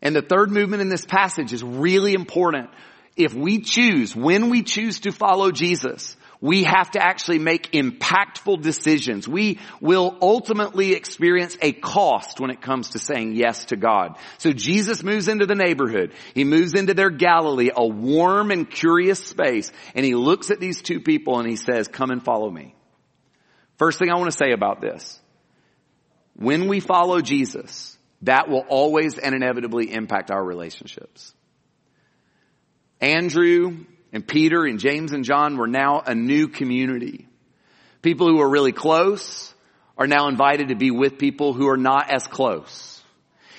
And 0.00 0.14
the 0.14 0.22
third 0.22 0.50
movement 0.50 0.82
in 0.82 0.88
this 0.88 1.04
passage 1.04 1.52
is 1.52 1.62
really 1.62 2.14
important. 2.14 2.70
If 3.16 3.34
we 3.34 3.60
choose, 3.60 4.14
when 4.14 4.48
we 4.48 4.62
choose 4.62 5.00
to 5.00 5.10
follow 5.10 5.50
Jesus, 5.50 6.16
we 6.40 6.62
have 6.62 6.92
to 6.92 7.02
actually 7.02 7.40
make 7.40 7.72
impactful 7.72 8.62
decisions. 8.62 9.26
We 9.26 9.58
will 9.80 10.16
ultimately 10.22 10.92
experience 10.92 11.58
a 11.60 11.72
cost 11.72 12.38
when 12.38 12.50
it 12.50 12.62
comes 12.62 12.90
to 12.90 13.00
saying 13.00 13.34
yes 13.34 13.64
to 13.66 13.76
God. 13.76 14.16
So 14.38 14.52
Jesus 14.52 15.02
moves 15.02 15.26
into 15.26 15.46
the 15.46 15.56
neighborhood. 15.56 16.12
He 16.34 16.44
moves 16.44 16.74
into 16.74 16.94
their 16.94 17.10
Galilee, 17.10 17.70
a 17.74 17.84
warm 17.84 18.52
and 18.52 18.70
curious 18.70 19.18
space, 19.18 19.72
and 19.96 20.06
he 20.06 20.14
looks 20.14 20.52
at 20.52 20.60
these 20.60 20.80
two 20.80 21.00
people 21.00 21.40
and 21.40 21.48
he 21.48 21.56
says, 21.56 21.88
come 21.88 22.10
and 22.12 22.24
follow 22.24 22.48
me. 22.48 22.76
First 23.76 23.98
thing 23.98 24.10
I 24.10 24.16
want 24.16 24.30
to 24.30 24.36
say 24.36 24.52
about 24.52 24.80
this. 24.80 25.20
When 26.34 26.68
we 26.68 26.78
follow 26.78 27.20
Jesus, 27.20 27.97
that 28.22 28.48
will 28.48 28.64
always 28.68 29.18
and 29.18 29.34
inevitably 29.34 29.92
impact 29.92 30.30
our 30.30 30.42
relationships. 30.42 31.34
Andrew 33.00 33.84
and 34.12 34.26
Peter 34.26 34.64
and 34.64 34.80
James 34.80 35.12
and 35.12 35.24
John 35.24 35.56
were 35.56 35.68
now 35.68 36.02
a 36.04 36.14
new 36.14 36.48
community. 36.48 37.28
People 38.02 38.28
who 38.28 38.40
are 38.40 38.48
really 38.48 38.72
close 38.72 39.54
are 39.96 40.06
now 40.06 40.28
invited 40.28 40.68
to 40.68 40.74
be 40.74 40.90
with 40.90 41.18
people 41.18 41.52
who 41.52 41.68
are 41.68 41.76
not 41.76 42.10
as 42.10 42.26
close. 42.26 43.02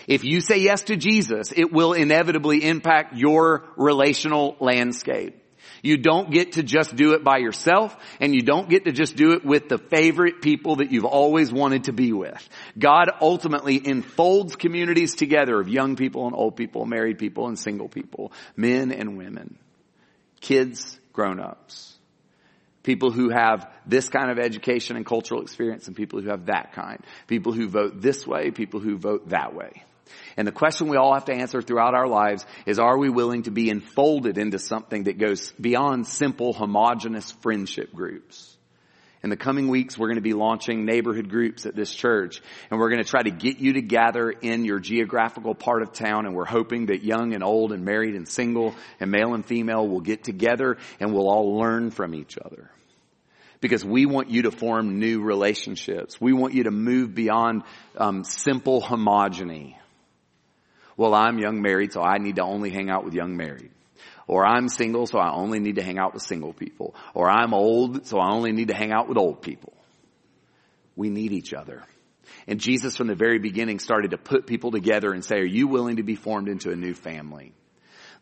If 0.07 0.23
you 0.23 0.41
say 0.41 0.59
yes 0.59 0.83
to 0.83 0.95
Jesus, 0.95 1.53
it 1.55 1.71
will 1.71 1.93
inevitably 1.93 2.63
impact 2.63 3.15
your 3.15 3.65
relational 3.77 4.55
landscape. 4.59 5.35
You 5.81 5.97
don't 5.97 6.31
get 6.31 6.53
to 6.53 6.63
just 6.63 6.95
do 6.95 7.13
it 7.13 7.23
by 7.23 7.37
yourself 7.37 7.95
and 8.19 8.33
you 8.33 8.41
don't 8.41 8.69
get 8.69 8.85
to 8.85 8.91
just 8.91 9.15
do 9.15 9.31
it 9.33 9.45
with 9.45 9.69
the 9.69 9.77
favorite 9.77 10.41
people 10.41 10.77
that 10.77 10.91
you've 10.91 11.05
always 11.05 11.51
wanted 11.51 11.85
to 11.85 11.93
be 11.93 12.13
with. 12.13 12.47
God 12.77 13.09
ultimately 13.21 13.81
enfolds 13.87 14.55
communities 14.55 15.15
together 15.15 15.59
of 15.59 15.69
young 15.69 15.95
people 15.95 16.25
and 16.25 16.35
old 16.35 16.55
people, 16.55 16.85
married 16.85 17.17
people 17.17 17.47
and 17.47 17.57
single 17.57 17.89
people, 17.89 18.31
men 18.55 18.91
and 18.91 19.17
women, 19.17 19.57
kids, 20.41 20.99
grown-ups, 21.13 21.97
people 22.83 23.11
who 23.11 23.29
have 23.29 23.69
this 23.85 24.09
kind 24.09 24.31
of 24.31 24.39
education 24.39 24.95
and 24.95 25.05
cultural 25.05 25.41
experience 25.41 25.87
and 25.87 25.95
people 25.95 26.21
who 26.21 26.29
have 26.29 26.45
that 26.45 26.73
kind, 26.73 27.03
people 27.27 27.53
who 27.53 27.67
vote 27.67 28.01
this 28.01 28.25
way, 28.25 28.51
people 28.51 28.79
who 28.79 28.97
vote 28.97 29.29
that 29.29 29.53
way. 29.53 29.83
And 30.37 30.47
the 30.47 30.51
question 30.51 30.87
we 30.87 30.97
all 30.97 31.13
have 31.13 31.25
to 31.25 31.33
answer 31.33 31.61
throughout 31.61 31.95
our 31.95 32.07
lives 32.07 32.45
is 32.65 32.79
are 32.79 32.97
we 32.97 33.09
willing 33.09 33.43
to 33.43 33.51
be 33.51 33.69
enfolded 33.69 34.37
into 34.37 34.59
something 34.59 35.03
that 35.03 35.17
goes 35.17 35.51
beyond 35.53 36.07
simple 36.07 36.53
homogenous 36.53 37.31
friendship 37.41 37.93
groups? 37.93 38.57
In 39.21 39.29
the 39.29 39.37
coming 39.37 39.67
weeks, 39.67 39.97
we're 39.97 40.07
going 40.07 40.15
to 40.15 40.21
be 40.21 40.33
launching 40.33 40.85
neighborhood 40.85 41.29
groups 41.29 41.65
at 41.65 41.75
this 41.75 41.93
church, 41.93 42.41
and 42.71 42.79
we're 42.79 42.89
going 42.89 43.03
to 43.03 43.09
try 43.09 43.21
to 43.21 43.31
get 43.31 43.59
you 43.59 43.73
to 43.73 43.81
gather 43.81 44.29
in 44.29 44.63
your 44.63 44.79
geographical 44.79 45.53
part 45.53 45.81
of 45.81 45.91
town, 45.91 46.25
and 46.25 46.33
we're 46.33 46.45
hoping 46.45 46.85
that 46.85 47.03
young 47.03 47.33
and 47.33 47.43
old 47.43 47.73
and 47.73 47.83
married 47.83 48.15
and 48.15 48.29
single 48.29 48.73
and 49.01 49.11
male 49.11 49.33
and 49.33 49.45
female 49.45 49.85
will 49.85 49.99
get 49.99 50.23
together 50.23 50.77
and 51.01 51.13
we'll 51.13 51.29
all 51.29 51.57
learn 51.57 51.91
from 51.91 52.15
each 52.15 52.37
other. 52.37 52.71
Because 53.59 53.83
we 53.83 54.05
want 54.05 54.29
you 54.29 54.43
to 54.43 54.51
form 54.51 54.99
new 54.99 55.21
relationships. 55.21 56.21
We 56.21 56.31
want 56.31 56.53
you 56.53 56.63
to 56.63 56.71
move 56.71 57.13
beyond 57.13 57.63
um, 57.97 58.23
simple 58.23 58.81
homogeny 58.81 59.75
well, 60.99 61.15
I'm 61.15 61.39
young 61.39 61.61
married, 61.61 61.93
so 61.93 62.01
I 62.01 62.17
need 62.17 62.35
to 62.35 62.43
only 62.43 62.71
hang 62.71 62.89
out 62.89 63.05
with 63.05 63.13
young 63.13 63.37
married. 63.37 63.71
Or 64.27 64.45
I'm 64.45 64.67
single, 64.67 65.07
so 65.07 65.17
I 65.17 65.31
only 65.31 65.61
need 65.61 65.75
to 65.75 65.81
hang 65.81 65.97
out 65.97 66.13
with 66.13 66.23
single 66.23 66.51
people. 66.51 66.93
Or 67.13 67.29
I'm 67.29 67.53
old, 67.53 68.05
so 68.05 68.19
I 68.19 68.33
only 68.33 68.51
need 68.51 68.67
to 68.67 68.73
hang 68.73 68.91
out 68.91 69.07
with 69.07 69.17
old 69.17 69.41
people. 69.41 69.71
We 70.97 71.09
need 71.09 71.31
each 71.31 71.53
other. 71.53 71.83
And 72.47 72.59
Jesus 72.59 72.97
from 72.97 73.07
the 73.07 73.15
very 73.15 73.39
beginning 73.39 73.79
started 73.79 74.11
to 74.11 74.17
put 74.17 74.45
people 74.45 74.71
together 74.71 75.13
and 75.13 75.23
say, 75.23 75.37
are 75.37 75.45
you 75.45 75.69
willing 75.69 75.95
to 75.95 76.03
be 76.03 76.15
formed 76.15 76.49
into 76.49 76.69
a 76.69 76.75
new 76.75 76.93
family? 76.93 77.53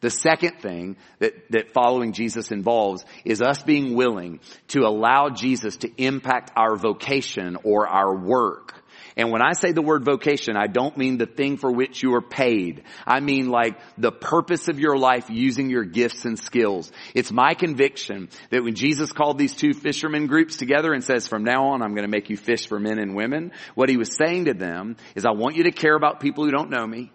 The 0.01 0.11
second 0.11 0.59
thing 0.61 0.97
that, 1.17 1.33
that 1.49 1.71
following 1.73 2.13
Jesus 2.13 2.51
involves 2.51 3.03
is 3.25 3.41
us 3.41 3.63
being 3.63 3.95
willing 3.95 4.39
to 4.67 4.81
allow 4.81 5.29
Jesus 5.29 5.77
to 5.77 5.89
impact 5.97 6.51
our 6.55 6.75
vocation 6.75 7.57
or 7.63 7.87
our 7.87 8.15
work 8.15 8.76
and 9.17 9.31
when 9.31 9.41
I 9.41 9.53
say 9.53 9.71
the 9.71 9.81
word 9.81 10.05
vocation, 10.05 10.55
I 10.55 10.67
don't 10.67 10.95
mean 10.95 11.17
the 11.17 11.25
thing 11.25 11.57
for 11.57 11.71
which 11.71 12.03
you 12.03 12.13
are 12.13 12.21
paid. 12.21 12.83
I 13.05 13.19
mean 13.19 13.49
like 13.49 13.79
the 13.97 14.11
purpose 14.11 14.67
of 14.67 14.79
your 14.79 14.95
life 14.95 15.31
using 15.31 15.71
your 15.71 15.83
gifts 15.83 16.23
and 16.25 16.37
skills. 16.37 16.91
It's 17.15 17.31
my 17.31 17.55
conviction 17.55 18.29
that 18.51 18.63
when 18.63 18.75
Jesus 18.75 19.11
called 19.11 19.39
these 19.39 19.55
two 19.55 19.73
fishermen 19.73 20.27
groups 20.27 20.57
together 20.57 20.93
and 20.93 21.03
says, 21.03 21.27
from 21.27 21.43
now 21.43 21.69
on, 21.69 21.81
I'm 21.81 21.95
going 21.95 22.05
to 22.05 22.15
make 22.15 22.29
you 22.29 22.37
fish 22.37 22.67
for 22.67 22.79
men 22.79 22.99
and 22.99 23.15
women, 23.15 23.53
what 23.73 23.89
he 23.89 23.97
was 23.97 24.15
saying 24.15 24.45
to 24.45 24.53
them 24.53 24.97
is, 25.15 25.25
I 25.25 25.31
want 25.31 25.55
you 25.55 25.63
to 25.63 25.71
care 25.71 25.95
about 25.95 26.19
people 26.19 26.45
who 26.45 26.51
don't 26.51 26.69
know 26.69 26.85
me. 26.85 27.11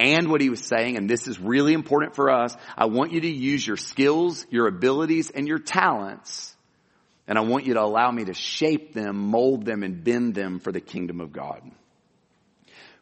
And 0.00 0.28
what 0.28 0.40
he 0.40 0.50
was 0.50 0.64
saying, 0.64 0.96
and 0.96 1.08
this 1.08 1.28
is 1.28 1.38
really 1.38 1.72
important 1.72 2.16
for 2.16 2.28
us, 2.28 2.56
I 2.76 2.86
want 2.86 3.12
you 3.12 3.20
to 3.20 3.30
use 3.30 3.64
your 3.64 3.76
skills, 3.76 4.44
your 4.50 4.66
abilities, 4.66 5.30
and 5.30 5.46
your 5.46 5.60
talents 5.60 6.53
and 7.26 7.38
I 7.38 7.42
want 7.42 7.66
you 7.66 7.74
to 7.74 7.82
allow 7.82 8.10
me 8.10 8.24
to 8.26 8.34
shape 8.34 8.92
them, 8.92 9.16
mold 9.16 9.64
them, 9.64 9.82
and 9.82 10.04
bend 10.04 10.34
them 10.34 10.58
for 10.58 10.72
the 10.72 10.80
kingdom 10.80 11.20
of 11.20 11.32
God. 11.32 11.62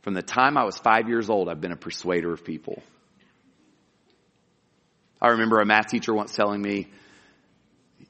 From 0.03 0.15
the 0.15 0.23
time 0.23 0.57
I 0.57 0.65
was 0.65 0.79
five 0.79 1.09
years 1.09 1.31
old, 1.31 1.49
I've 1.49 1.61
been 1.61 1.73
a 1.73 1.77
persuader 1.77 2.33
of 2.33 2.45
people. 2.45 2.83
I 5.21 5.29
remember 5.29 5.61
a 5.61 5.67
math 5.67 5.89
teacher 5.89 6.13
once 6.13 6.35
telling 6.35 6.61
me, 6.61 6.89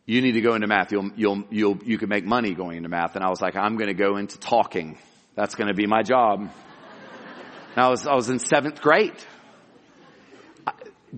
you 0.07 0.23
need 0.23 0.33
to 0.33 0.41
go 0.41 0.55
into 0.55 0.67
math. 0.67 0.91
You'll, 0.91 1.11
you'll, 1.15 1.45
you'll, 1.51 1.79
you 1.85 1.99
can 1.99 2.09
make 2.09 2.25
money 2.25 2.55
going 2.55 2.79
into 2.79 2.89
math. 2.89 3.15
And 3.15 3.25
I 3.25 3.29
was 3.29 3.41
like, 3.41 3.57
I'm 3.57 3.77
going 3.77 3.89
to 3.89 3.95
go 3.95 4.17
into 4.17 4.39
talking. 4.39 4.99
That's 5.35 5.55
going 5.55 5.69
to 5.69 5.75
be 5.75 5.87
my 5.87 6.03
job. 6.03 6.41
And 6.41 6.51
I 7.77 7.89
was, 7.89 8.07
I 8.07 8.15
was 8.15 8.29
in 8.29 8.39
seventh 8.39 8.81
grade. 8.81 9.15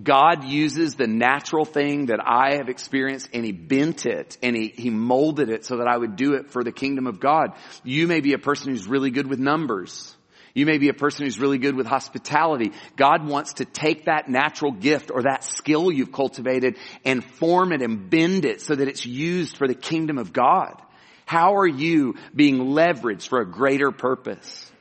God 0.01 0.43
uses 0.43 0.95
the 0.95 1.07
natural 1.07 1.63
thing 1.63 2.07
that 2.07 2.19
I 2.21 2.55
have 2.57 2.67
experienced 2.67 3.29
and 3.33 3.45
He 3.45 3.53
bent 3.53 4.05
it 4.05 4.37
and 4.43 4.55
he, 4.55 4.67
he 4.67 4.89
molded 4.89 5.49
it 5.49 5.65
so 5.65 5.77
that 5.77 5.87
I 5.87 5.97
would 5.97 6.15
do 6.15 6.33
it 6.33 6.51
for 6.51 6.63
the 6.63 6.71
kingdom 6.71 7.07
of 7.07 7.19
God. 7.19 7.53
You 7.83 8.07
may 8.07 8.19
be 8.19 8.33
a 8.33 8.37
person 8.37 8.71
who's 8.71 8.87
really 8.87 9.09
good 9.09 9.27
with 9.27 9.39
numbers. 9.39 10.15
You 10.53 10.65
may 10.65 10.77
be 10.77 10.87
a 10.87 10.93
person 10.93 11.25
who's 11.25 11.39
really 11.39 11.57
good 11.57 11.75
with 11.75 11.85
hospitality. 11.85 12.71
God 12.95 13.27
wants 13.27 13.55
to 13.55 13.65
take 13.65 14.05
that 14.05 14.29
natural 14.29 14.71
gift 14.71 15.11
or 15.13 15.23
that 15.23 15.43
skill 15.43 15.91
you've 15.91 16.13
cultivated 16.13 16.77
and 17.03 17.23
form 17.23 17.73
it 17.73 17.81
and 17.81 18.09
bend 18.09 18.45
it 18.45 18.61
so 18.61 18.73
that 18.73 18.87
it's 18.87 19.05
used 19.05 19.57
for 19.57 19.67
the 19.67 19.75
kingdom 19.75 20.17
of 20.17 20.31
God. 20.31 20.81
How 21.25 21.57
are 21.57 21.67
you 21.67 22.15
being 22.33 22.57
leveraged 22.57 23.27
for 23.27 23.41
a 23.41 23.45
greater 23.45 23.91
purpose? 23.91 24.71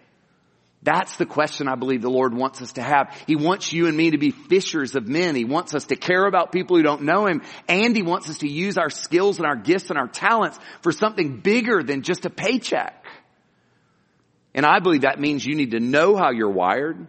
That's 0.85 1.17
the 1.17 1.25
question 1.25 1.67
I 1.67 1.77
believe 1.77 2.03
the 2.03 2.11
Lord 2.11 2.35
wants 2.35 2.61
us 2.61 2.73
to 2.73 2.83
have. 2.83 3.19
He 3.27 3.37
wants 3.37 3.73
you 3.73 3.87
and 3.87 3.97
me 3.97 4.11
to 4.11 4.19
be 4.19 4.31
fishers 4.31 4.95
of 4.95 5.09
men. 5.09 5.35
He 5.35 5.47
wants 5.47 5.75
us 5.75 5.87
to 5.87 5.97
care 5.97 6.27
about 6.27 6.53
people 6.53 6.77
who 6.77 6.83
don't 6.83 7.03
know 7.03 7.27
Him 7.27 7.41
and 7.69 7.97
He 7.97 8.03
wants 8.03 8.29
us 8.29 8.39
to 8.39 8.49
use 8.49 8.77
our 8.77 8.91
skills 8.91 9.39
and 9.39 9.47
our 9.47 9.57
gifts 9.57 9.89
and 9.89 9.99
our 9.99 10.09
talents 10.09 10.59
for 10.83 10.93
something 10.93 11.41
bigger 11.41 11.83
than 11.83 12.03
just 12.03 12.27
a 12.27 12.31
paycheck. 12.31 13.03
And 14.55 14.67
I 14.67 14.79
believe 14.79 15.01
that 15.03 15.19
means 15.19 15.45
you 15.45 15.57
need 15.57 15.71
to 15.71 15.81
know 15.81 16.17
how 16.17 16.31
you're 16.31 16.51
wired 16.51 17.09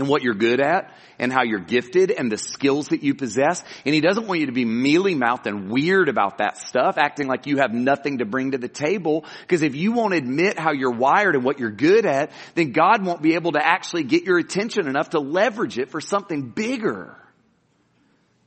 and 0.00 0.08
what 0.08 0.22
you're 0.22 0.34
good 0.34 0.60
at 0.60 0.92
and 1.18 1.30
how 1.32 1.42
you're 1.44 1.60
gifted 1.60 2.10
and 2.10 2.32
the 2.32 2.38
skills 2.38 2.88
that 2.88 3.02
you 3.02 3.14
possess. 3.14 3.62
And 3.84 3.94
he 3.94 4.00
doesn't 4.00 4.26
want 4.26 4.40
you 4.40 4.46
to 4.46 4.52
be 4.52 4.64
mealy 4.64 5.14
mouthed 5.14 5.46
and 5.46 5.70
weird 5.70 6.08
about 6.08 6.38
that 6.38 6.56
stuff, 6.56 6.96
acting 6.96 7.28
like 7.28 7.46
you 7.46 7.58
have 7.58 7.72
nothing 7.72 8.18
to 8.18 8.24
bring 8.24 8.52
to 8.52 8.58
the 8.58 8.68
table. 8.68 9.26
Because 9.42 9.62
if 9.62 9.76
you 9.76 9.92
won't 9.92 10.14
admit 10.14 10.58
how 10.58 10.72
you're 10.72 10.90
wired 10.90 11.36
and 11.36 11.44
what 11.44 11.60
you're 11.60 11.70
good 11.70 12.06
at, 12.06 12.32
then 12.54 12.72
God 12.72 13.04
won't 13.04 13.20
be 13.20 13.34
able 13.34 13.52
to 13.52 13.64
actually 13.64 14.04
get 14.04 14.24
your 14.24 14.38
attention 14.38 14.88
enough 14.88 15.10
to 15.10 15.20
leverage 15.20 15.78
it 15.78 15.90
for 15.90 16.00
something 16.00 16.48
bigger. 16.48 17.14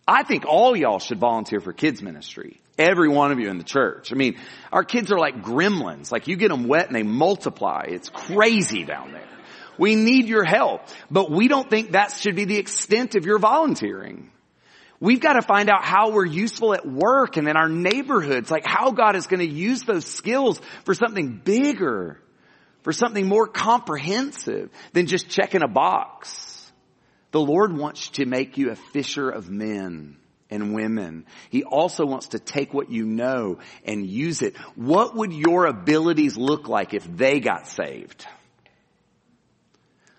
I 0.07 0.23
think 0.23 0.45
all 0.45 0.75
y'all 0.75 0.99
should 0.99 1.19
volunteer 1.19 1.61
for 1.61 1.71
kids 1.71 2.01
ministry. 2.01 2.59
Every 2.77 3.07
one 3.07 3.31
of 3.31 3.39
you 3.39 3.49
in 3.49 3.59
the 3.59 3.63
church. 3.63 4.11
I 4.11 4.15
mean, 4.15 4.37
our 4.71 4.83
kids 4.83 5.11
are 5.11 5.19
like 5.19 5.43
gremlins. 5.43 6.11
Like 6.11 6.27
you 6.27 6.35
get 6.35 6.49
them 6.49 6.67
wet 6.67 6.87
and 6.87 6.95
they 6.95 7.03
multiply. 7.03 7.83
It's 7.87 8.09
crazy 8.09 8.83
down 8.83 9.11
there. 9.11 9.29
We 9.77 9.95
need 9.95 10.27
your 10.27 10.43
help. 10.43 10.81
But 11.09 11.31
we 11.31 11.47
don't 11.47 11.69
think 11.69 11.91
that 11.91 12.11
should 12.11 12.35
be 12.35 12.45
the 12.45 12.57
extent 12.57 13.15
of 13.15 13.25
your 13.25 13.39
volunteering. 13.39 14.31
We've 14.99 15.19
got 15.19 15.33
to 15.33 15.41
find 15.41 15.69
out 15.69 15.83
how 15.83 16.11
we're 16.11 16.25
useful 16.25 16.73
at 16.73 16.87
work 16.87 17.35
and 17.35 17.47
in 17.49 17.57
our 17.57 17.67
neighborhoods, 17.67 18.49
like 18.49 18.65
how 18.65 18.91
God 18.91 19.17
is 19.17 19.27
going 19.27 19.41
to 19.41 19.53
use 19.53 19.83
those 19.83 20.05
skills 20.05 20.61
for 20.85 20.93
something 20.93 21.41
bigger, 21.43 22.21
for 22.83 22.93
something 22.93 23.27
more 23.27 23.47
comprehensive 23.47 24.69
than 24.93 25.07
just 25.07 25.27
checking 25.27 25.61
a 25.61 25.67
box. 25.67 26.71
The 27.31 27.41
Lord 27.41 27.75
wants 27.75 28.09
to 28.11 28.25
make 28.25 28.57
you 28.57 28.71
a 28.71 28.75
fisher 28.75 29.29
of 29.29 29.49
men 29.49 30.15
and 30.49 30.73
women. 30.73 31.25
He 31.49 31.63
also 31.63 32.05
wants 32.05 32.27
to 32.27 32.39
take 32.39 32.73
what 32.73 32.89
you 32.89 33.05
know 33.05 33.59
and 33.83 34.05
use 34.05 34.41
it. 34.41 34.55
What 34.75 35.15
would 35.15 35.33
your 35.33 35.65
abilities 35.65 36.37
look 36.37 36.69
like 36.69 36.93
if 36.93 37.03
they 37.05 37.39
got 37.39 37.67
saved? 37.67 38.25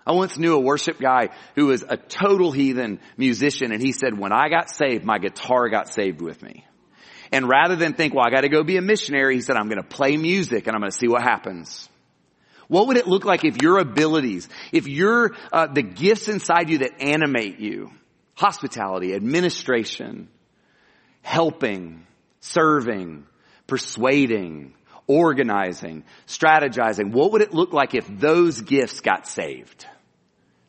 I 0.07 0.13
once 0.13 0.37
knew 0.37 0.55
a 0.55 0.61
worship 0.61 1.01
guy 1.01 1.31
who 1.55 1.67
was 1.67 1.83
a 1.89 1.97
total 1.97 2.53
heathen 2.53 3.01
musician 3.17 3.73
and 3.73 3.81
he 3.81 3.93
said, 3.93 4.19
when 4.19 4.33
I 4.33 4.49
got 4.49 4.69
saved, 4.69 5.05
my 5.05 5.19
guitar 5.19 5.71
got 5.71 5.89
saved 5.89 6.21
with 6.21 6.43
me. 6.43 6.67
And 7.33 7.49
rather 7.49 7.75
than 7.75 7.95
think, 7.95 8.15
well, 8.15 8.25
I 8.27 8.31
gotta 8.31 8.51
go 8.51 8.63
be 8.63 8.77
a 8.77 8.83
missionary, 8.83 9.37
he 9.37 9.41
said, 9.41 9.57
I'm 9.57 9.69
gonna 9.69 9.83
play 9.83 10.17
music 10.17 10.67
and 10.67 10.77
I'm 10.77 10.83
gonna 10.83 10.93
see 10.93 11.09
what 11.09 11.23
happens. 11.23 11.89
What 12.69 12.89
would 12.89 12.97
it 12.97 13.07
look 13.07 13.25
like 13.25 13.45
if 13.45 13.63
your 13.63 13.79
abilities, 13.79 14.49
if 14.73 14.87
your, 14.87 15.33
uh, 15.53 15.67
the 15.67 15.83
gifts 15.83 16.29
inside 16.29 16.71
you 16.71 16.79
that 16.79 17.01
animate 17.01 17.59
you, 17.59 17.91
hospitality, 18.35 19.15
administration, 19.15 20.29
helping, 21.23 22.07
serving, 22.41 23.27
persuading, 23.67 24.75
organizing, 25.07 26.05
strategizing, 26.27 27.13
what 27.13 27.33
would 27.33 27.43
it 27.43 27.55
look 27.55 27.73
like 27.73 27.95
if 27.95 28.07
those 28.07 28.61
gifts 28.61 29.01
got 29.01 29.27
saved? 29.27 29.87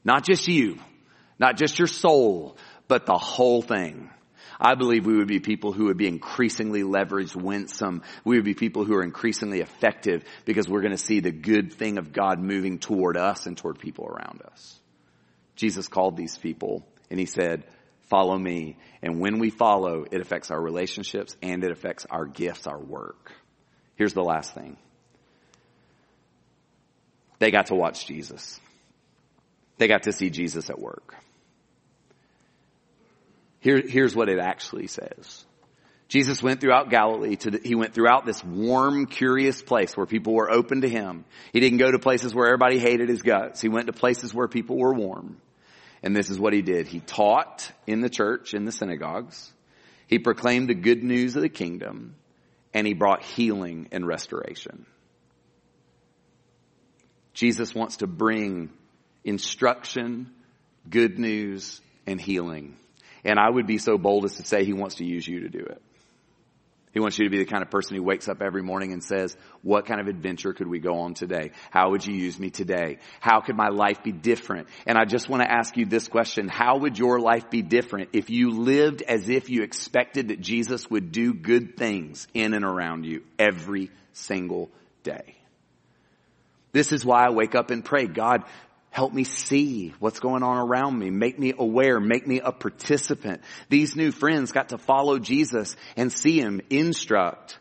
Not 0.05 0.23
just 0.23 0.47
you, 0.47 0.77
not 1.39 1.57
just 1.57 1.79
your 1.79 1.87
soul, 1.87 2.55
but 2.87 3.05
the 3.05 3.17
whole 3.17 3.61
thing. 3.61 4.11
I 4.59 4.75
believe 4.75 5.05
we 5.05 5.17
would 5.17 5.27
be 5.27 5.39
people 5.39 5.73
who 5.73 5.85
would 5.85 5.97
be 5.97 6.07
increasingly 6.07 6.83
leveraged, 6.83 7.35
winsome. 7.35 8.03
We 8.23 8.37
would 8.37 8.45
be 8.45 8.53
people 8.53 8.85
who 8.85 8.95
are 8.95 9.03
increasingly 9.03 9.59
effective 9.59 10.23
because 10.45 10.69
we're 10.69 10.81
going 10.81 10.91
to 10.91 10.97
see 10.97 11.19
the 11.19 11.31
good 11.31 11.73
thing 11.73 11.97
of 11.97 12.13
God 12.13 12.39
moving 12.39 12.79
toward 12.79 13.17
us 13.17 13.47
and 13.47 13.57
toward 13.57 13.79
people 13.79 14.05
around 14.05 14.41
us. 14.43 14.79
Jesus 15.55 15.87
called 15.87 16.15
these 16.15 16.37
people 16.37 16.85
and 17.09 17.19
he 17.19 17.25
said, 17.25 17.65
follow 18.03 18.37
me. 18.37 18.77
And 19.01 19.19
when 19.19 19.39
we 19.39 19.49
follow, 19.49 20.05
it 20.09 20.21
affects 20.21 20.51
our 20.51 20.61
relationships 20.61 21.35
and 21.41 21.63
it 21.63 21.71
affects 21.71 22.05
our 22.09 22.25
gifts, 22.25 22.67
our 22.67 22.79
work. 22.79 23.33
Here's 23.95 24.13
the 24.13 24.23
last 24.23 24.53
thing. 24.53 24.77
They 27.39 27.51
got 27.51 27.67
to 27.67 27.75
watch 27.75 28.05
Jesus. 28.05 28.59
They 29.77 29.87
got 29.87 30.03
to 30.03 30.11
see 30.11 30.29
Jesus 30.29 30.69
at 30.69 30.79
work. 30.79 31.15
Here, 33.59 33.81
here's 33.85 34.15
what 34.15 34.29
it 34.29 34.39
actually 34.39 34.87
says. 34.87 35.45
Jesus 36.07 36.43
went 36.43 36.61
throughout 36.61 36.91
Galilee 36.91 37.35
to 37.37 37.59
he 37.63 37.73
went 37.73 37.95
throughout 37.95 38.25
this 38.25 38.43
warm, 38.43 39.07
curious 39.07 39.61
place 39.61 39.97
where 39.97 40.05
people 40.05 40.33
were 40.33 40.51
open 40.51 40.81
to 40.81 40.89
him. 40.89 41.25
He 41.51 41.59
didn't 41.59 41.79
go 41.79 41.91
to 41.91 41.97
places 41.97 42.33
where 42.33 42.45
everybody 42.45 42.77
hated 42.77 43.09
his 43.09 43.23
guts. 43.23 43.59
He 43.59 43.69
went 43.69 43.87
to 43.87 43.93
places 43.93 44.33
where 44.33 44.47
people 44.47 44.77
were 44.77 44.93
warm. 44.93 45.41
And 46.03 46.15
this 46.15 46.29
is 46.29 46.39
what 46.39 46.53
he 46.53 46.61
did. 46.61 46.87
He 46.87 46.99
taught 46.99 47.71
in 47.87 48.01
the 48.01 48.09
church, 48.09 48.53
in 48.53 48.65
the 48.65 48.71
synagogues. 48.71 49.51
He 50.05 50.19
proclaimed 50.19 50.69
the 50.69 50.75
good 50.75 51.03
news 51.03 51.35
of 51.35 51.41
the 51.41 51.49
kingdom 51.49 52.15
and 52.71 52.85
he 52.85 52.93
brought 52.93 53.23
healing 53.23 53.87
and 53.91 54.05
restoration. 54.05 54.85
Jesus 57.33 57.73
wants 57.73 57.97
to 57.97 58.07
bring 58.07 58.69
instruction, 59.25 60.31
good 60.89 61.19
news, 61.19 61.81
and 62.07 62.21
healing. 62.21 62.77
And 63.25 63.37
I 63.39 63.49
would 63.49 63.67
be 63.67 63.79
so 63.79 63.97
bold 63.97 64.23
as 64.23 64.35
to 64.35 64.45
say 64.45 64.63
he 64.63 64.73
wants 64.73 64.95
to 64.95 65.05
use 65.05 65.27
you 65.27 65.41
to 65.41 65.49
do 65.49 65.59
it. 65.59 65.81
He 66.93 67.01
wants 67.01 67.19
you 67.19 67.25
to 67.25 67.29
be 67.29 67.39
the 67.39 67.45
kind 67.45 67.61
of 67.61 67.69
person 67.69 67.97
who 67.97 68.03
wakes 68.03 68.29
up 68.29 68.41
every 68.41 68.63
morning 68.63 68.93
and 68.93 69.03
says, 69.03 69.35
what 69.63 69.85
kind 69.85 69.99
of 69.99 70.07
adventure 70.07 70.53
could 70.53 70.67
we 70.67 70.79
go 70.79 70.99
on 70.99 71.13
today? 71.13 71.51
How 71.69 71.89
would 71.89 72.05
you 72.05 72.15
use 72.15 72.39
me 72.39 72.51
today? 72.51 72.99
How 73.19 73.41
could 73.41 73.57
my 73.57 73.67
life 73.67 74.01
be 74.01 74.13
different? 74.13 74.69
And 74.87 74.97
I 74.97 75.03
just 75.03 75.27
want 75.27 75.43
to 75.43 75.51
ask 75.51 75.75
you 75.75 75.85
this 75.85 76.07
question. 76.07 76.47
How 76.47 76.77
would 76.77 76.97
your 76.97 77.19
life 77.19 77.49
be 77.49 77.61
different 77.61 78.11
if 78.13 78.29
you 78.29 78.51
lived 78.51 79.01
as 79.01 79.27
if 79.27 79.49
you 79.49 79.63
expected 79.63 80.29
that 80.29 80.39
Jesus 80.39 80.89
would 80.89 81.11
do 81.11 81.33
good 81.33 81.75
things 81.75 82.29
in 82.33 82.53
and 82.53 82.63
around 82.63 83.05
you 83.05 83.23
every 83.37 83.91
single 84.13 84.69
day? 85.03 85.35
This 86.71 86.93
is 86.93 87.03
why 87.03 87.25
I 87.25 87.31
wake 87.31 87.55
up 87.55 87.71
and 87.71 87.83
pray, 87.83 88.05
God, 88.05 88.43
Help 88.95 89.11
me 89.11 89.25
see 89.25 89.93
what's 89.99 90.21
going 90.21 90.41
on 90.41 90.55
around 90.55 90.97
me. 90.97 91.09
Make 91.09 91.37
me 91.37 91.51
aware. 91.59 91.99
Make 91.99 92.25
me 92.25 92.39
a 92.39 92.53
participant. 92.53 93.41
These 93.67 93.97
new 93.97 94.09
friends 94.09 94.53
got 94.53 94.69
to 94.69 94.77
follow 94.77 95.19
Jesus 95.19 95.75
and 95.97 96.09
see 96.09 96.39
him 96.39 96.61
instruct, 96.69 97.59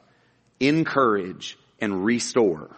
encourage, 0.60 1.58
and 1.80 2.04
restore. 2.04 2.70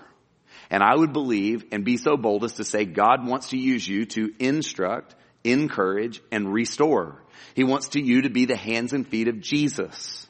And 0.70 0.82
I 0.82 0.96
would 0.96 1.12
believe 1.12 1.66
and 1.70 1.84
be 1.84 1.98
so 1.98 2.16
bold 2.16 2.44
as 2.44 2.54
to 2.54 2.64
say 2.64 2.86
God 2.86 3.28
wants 3.28 3.50
to 3.50 3.58
use 3.58 3.86
you 3.86 4.06
to 4.06 4.32
instruct, 4.38 5.14
encourage, 5.44 6.22
and 6.32 6.50
restore. 6.50 7.22
He 7.52 7.62
wants 7.62 7.88
to 7.88 8.00
you 8.00 8.22
to 8.22 8.30
be 8.30 8.46
the 8.46 8.56
hands 8.56 8.94
and 8.94 9.06
feet 9.06 9.28
of 9.28 9.38
Jesus. 9.38 10.26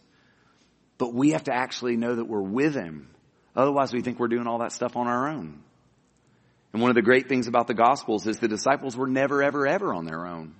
But 0.98 1.14
we 1.14 1.30
have 1.30 1.44
to 1.44 1.54
actually 1.54 1.96
know 1.96 2.16
that 2.16 2.26
we're 2.26 2.42
with 2.42 2.74
him. 2.74 3.08
Otherwise 3.54 3.92
we 3.92 4.02
think 4.02 4.18
we're 4.18 4.26
doing 4.26 4.48
all 4.48 4.58
that 4.58 4.72
stuff 4.72 4.96
on 4.96 5.06
our 5.06 5.28
own. 5.28 5.62
And 6.72 6.82
one 6.82 6.90
of 6.90 6.94
the 6.94 7.02
great 7.02 7.28
things 7.28 7.46
about 7.46 7.66
the 7.66 7.74
Gospels 7.74 8.26
is 8.26 8.38
the 8.38 8.48
disciples 8.48 8.96
were 8.96 9.06
never, 9.06 9.42
ever, 9.42 9.66
ever 9.66 9.94
on 9.94 10.04
their 10.04 10.26
own. 10.26 10.54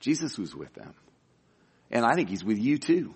Jesus 0.00 0.36
was 0.38 0.54
with 0.54 0.74
them. 0.74 0.94
And 1.90 2.04
I 2.04 2.14
think 2.14 2.28
He's 2.28 2.44
with 2.44 2.58
you 2.58 2.78
too. 2.78 3.14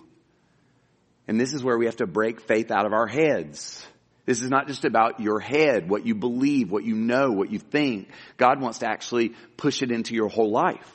And 1.26 1.38
this 1.38 1.52
is 1.52 1.62
where 1.62 1.76
we 1.76 1.86
have 1.86 1.96
to 1.96 2.06
break 2.06 2.40
faith 2.40 2.70
out 2.70 2.86
of 2.86 2.92
our 2.92 3.06
heads. 3.06 3.86
This 4.24 4.42
is 4.42 4.50
not 4.50 4.66
just 4.66 4.84
about 4.84 5.20
your 5.20 5.40
head, 5.40 5.88
what 5.88 6.06
you 6.06 6.14
believe, 6.14 6.70
what 6.70 6.84
you 6.84 6.94
know, 6.94 7.30
what 7.30 7.50
you 7.50 7.58
think. 7.58 8.08
God 8.36 8.60
wants 8.60 8.80
to 8.80 8.86
actually 8.88 9.34
push 9.56 9.82
it 9.82 9.90
into 9.90 10.14
your 10.14 10.28
whole 10.28 10.50
life. 10.50 10.94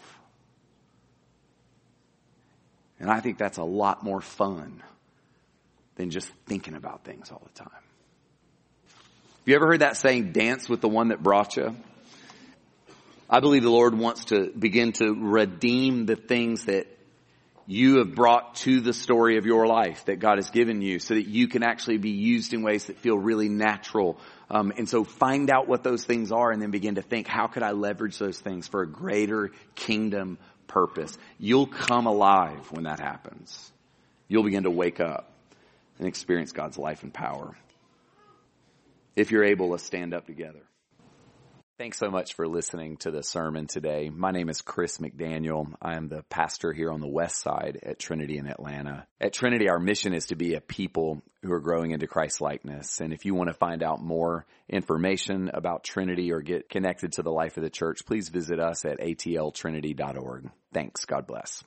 And 3.00 3.12
I 3.12 3.20
think 3.20 3.38
that's 3.38 3.58
a 3.58 3.64
lot 3.64 4.04
more 4.04 4.22
fun 4.22 4.82
than 5.96 6.10
just 6.10 6.32
thinking 6.46 6.74
about 6.74 7.04
things 7.04 7.32
all 7.32 7.42
the 7.44 7.64
time. 7.64 7.83
Have 9.44 9.50
you 9.50 9.56
ever 9.56 9.68
heard 9.68 9.82
that 9.82 9.98
saying, 9.98 10.32
dance 10.32 10.70
with 10.70 10.80
the 10.80 10.88
one 10.88 11.10
that 11.10 11.22
brought 11.22 11.58
you? 11.58 11.76
I 13.30 13.42
believe 13.42 13.64
the 13.64 13.70
Lord 13.70 13.94
wants 13.94 14.24
to 14.26 14.50
begin 14.58 14.94
to 14.94 15.14
redeem 15.14 16.06
the 16.06 16.16
things 16.16 16.64
that 16.68 16.88
you 17.68 17.98
have 17.98 18.16
brought 18.16 18.56
to 18.56 18.80
the 18.80 18.94
story 18.94 19.38
of 19.38 19.46
your 19.46 19.68
life 19.68 20.06
that 20.06 20.20
God 20.20 20.38
has 20.38 20.50
given 20.50 20.82
you 20.82 21.00
so 21.00 21.16
that 21.16 21.28
you 21.28 21.50
can 21.50 21.62
actually 21.62 21.98
be 21.98 22.12
used 22.12 22.54
in 22.54 22.64
ways 22.64 22.86
that 22.86 23.00
feel 23.00 23.18
really 23.18 23.50
natural. 23.50 24.18
Um, 24.50 24.72
and 24.78 24.88
so 24.88 25.04
find 25.04 25.50
out 25.50 25.68
what 25.68 25.84
those 25.84 26.06
things 26.06 26.32
are 26.32 26.50
and 26.50 26.62
then 26.62 26.72
begin 26.72 26.96
to 26.96 27.02
think, 27.02 27.28
how 27.28 27.48
could 27.48 27.64
I 27.64 27.72
leverage 27.72 28.18
those 28.18 28.40
things 28.40 28.70
for 28.70 28.82
a 28.82 28.88
greater 28.88 29.52
kingdom 29.76 30.38
purpose? 30.68 31.18
You'll 31.38 31.68
come 31.68 32.06
alive 32.06 32.72
when 32.72 32.86
that 32.86 33.02
happens. 33.02 33.74
You'll 34.30 34.44
begin 34.44 34.64
to 34.64 34.72
wake 34.72 35.02
up 35.02 35.34
and 36.00 36.08
experience 36.08 36.54
God's 36.54 36.78
life 36.78 37.04
and 37.04 37.14
power. 37.14 37.58
If 39.16 39.32
you're 39.32 39.44
able, 39.44 39.70
let's 39.70 39.84
stand 39.84 40.14
up 40.14 40.26
together. 40.26 40.62
Thanks 41.80 41.98
so 41.98 42.10
much 42.10 42.36
for 42.36 42.48
listening 42.48 42.98
to 42.98 43.10
the 43.10 43.24
sermon 43.24 43.66
today. 43.66 44.10
My 44.10 44.30
name 44.30 44.48
is 44.48 44.62
Chris 44.62 45.00
McDaniel. 45.00 45.74
I 45.82 45.96
am 45.96 46.08
the 46.08 46.24
pastor 46.30 46.72
here 46.72 46.92
on 46.92 47.02
the 47.02 47.10
west 47.10 47.42
side 47.42 47.80
at 47.82 47.98
Trinity 47.98 48.38
in 48.38 48.48
Atlanta. 48.48 49.08
At 49.20 49.34
Trinity, 49.34 49.70
our 49.70 49.80
mission 49.80 50.14
is 50.14 50.28
to 50.28 50.36
be 50.36 50.54
a 50.54 50.62
people 50.62 51.24
who 51.42 51.52
are 51.52 51.60
growing 51.60 51.92
into 51.92 52.06
Christ 52.06 52.42
likeness. 52.42 53.02
And 53.02 53.12
if 53.12 53.26
you 53.26 53.34
want 53.34 53.50
to 53.50 53.56
find 53.56 53.82
out 53.82 54.04
more 54.04 54.46
information 54.70 55.50
about 55.52 55.84
Trinity 55.84 56.32
or 56.32 56.42
get 56.42 56.70
connected 56.70 57.14
to 57.14 57.24
the 57.24 57.32
life 57.32 57.58
of 57.58 57.64
the 57.64 57.72
church, 57.72 58.06
please 58.06 58.30
visit 58.30 58.60
us 58.60 58.86
at 58.86 59.00
atltrinity.org. 59.00 60.52
Thanks. 60.74 61.06
God 61.06 61.26
bless. 61.26 61.64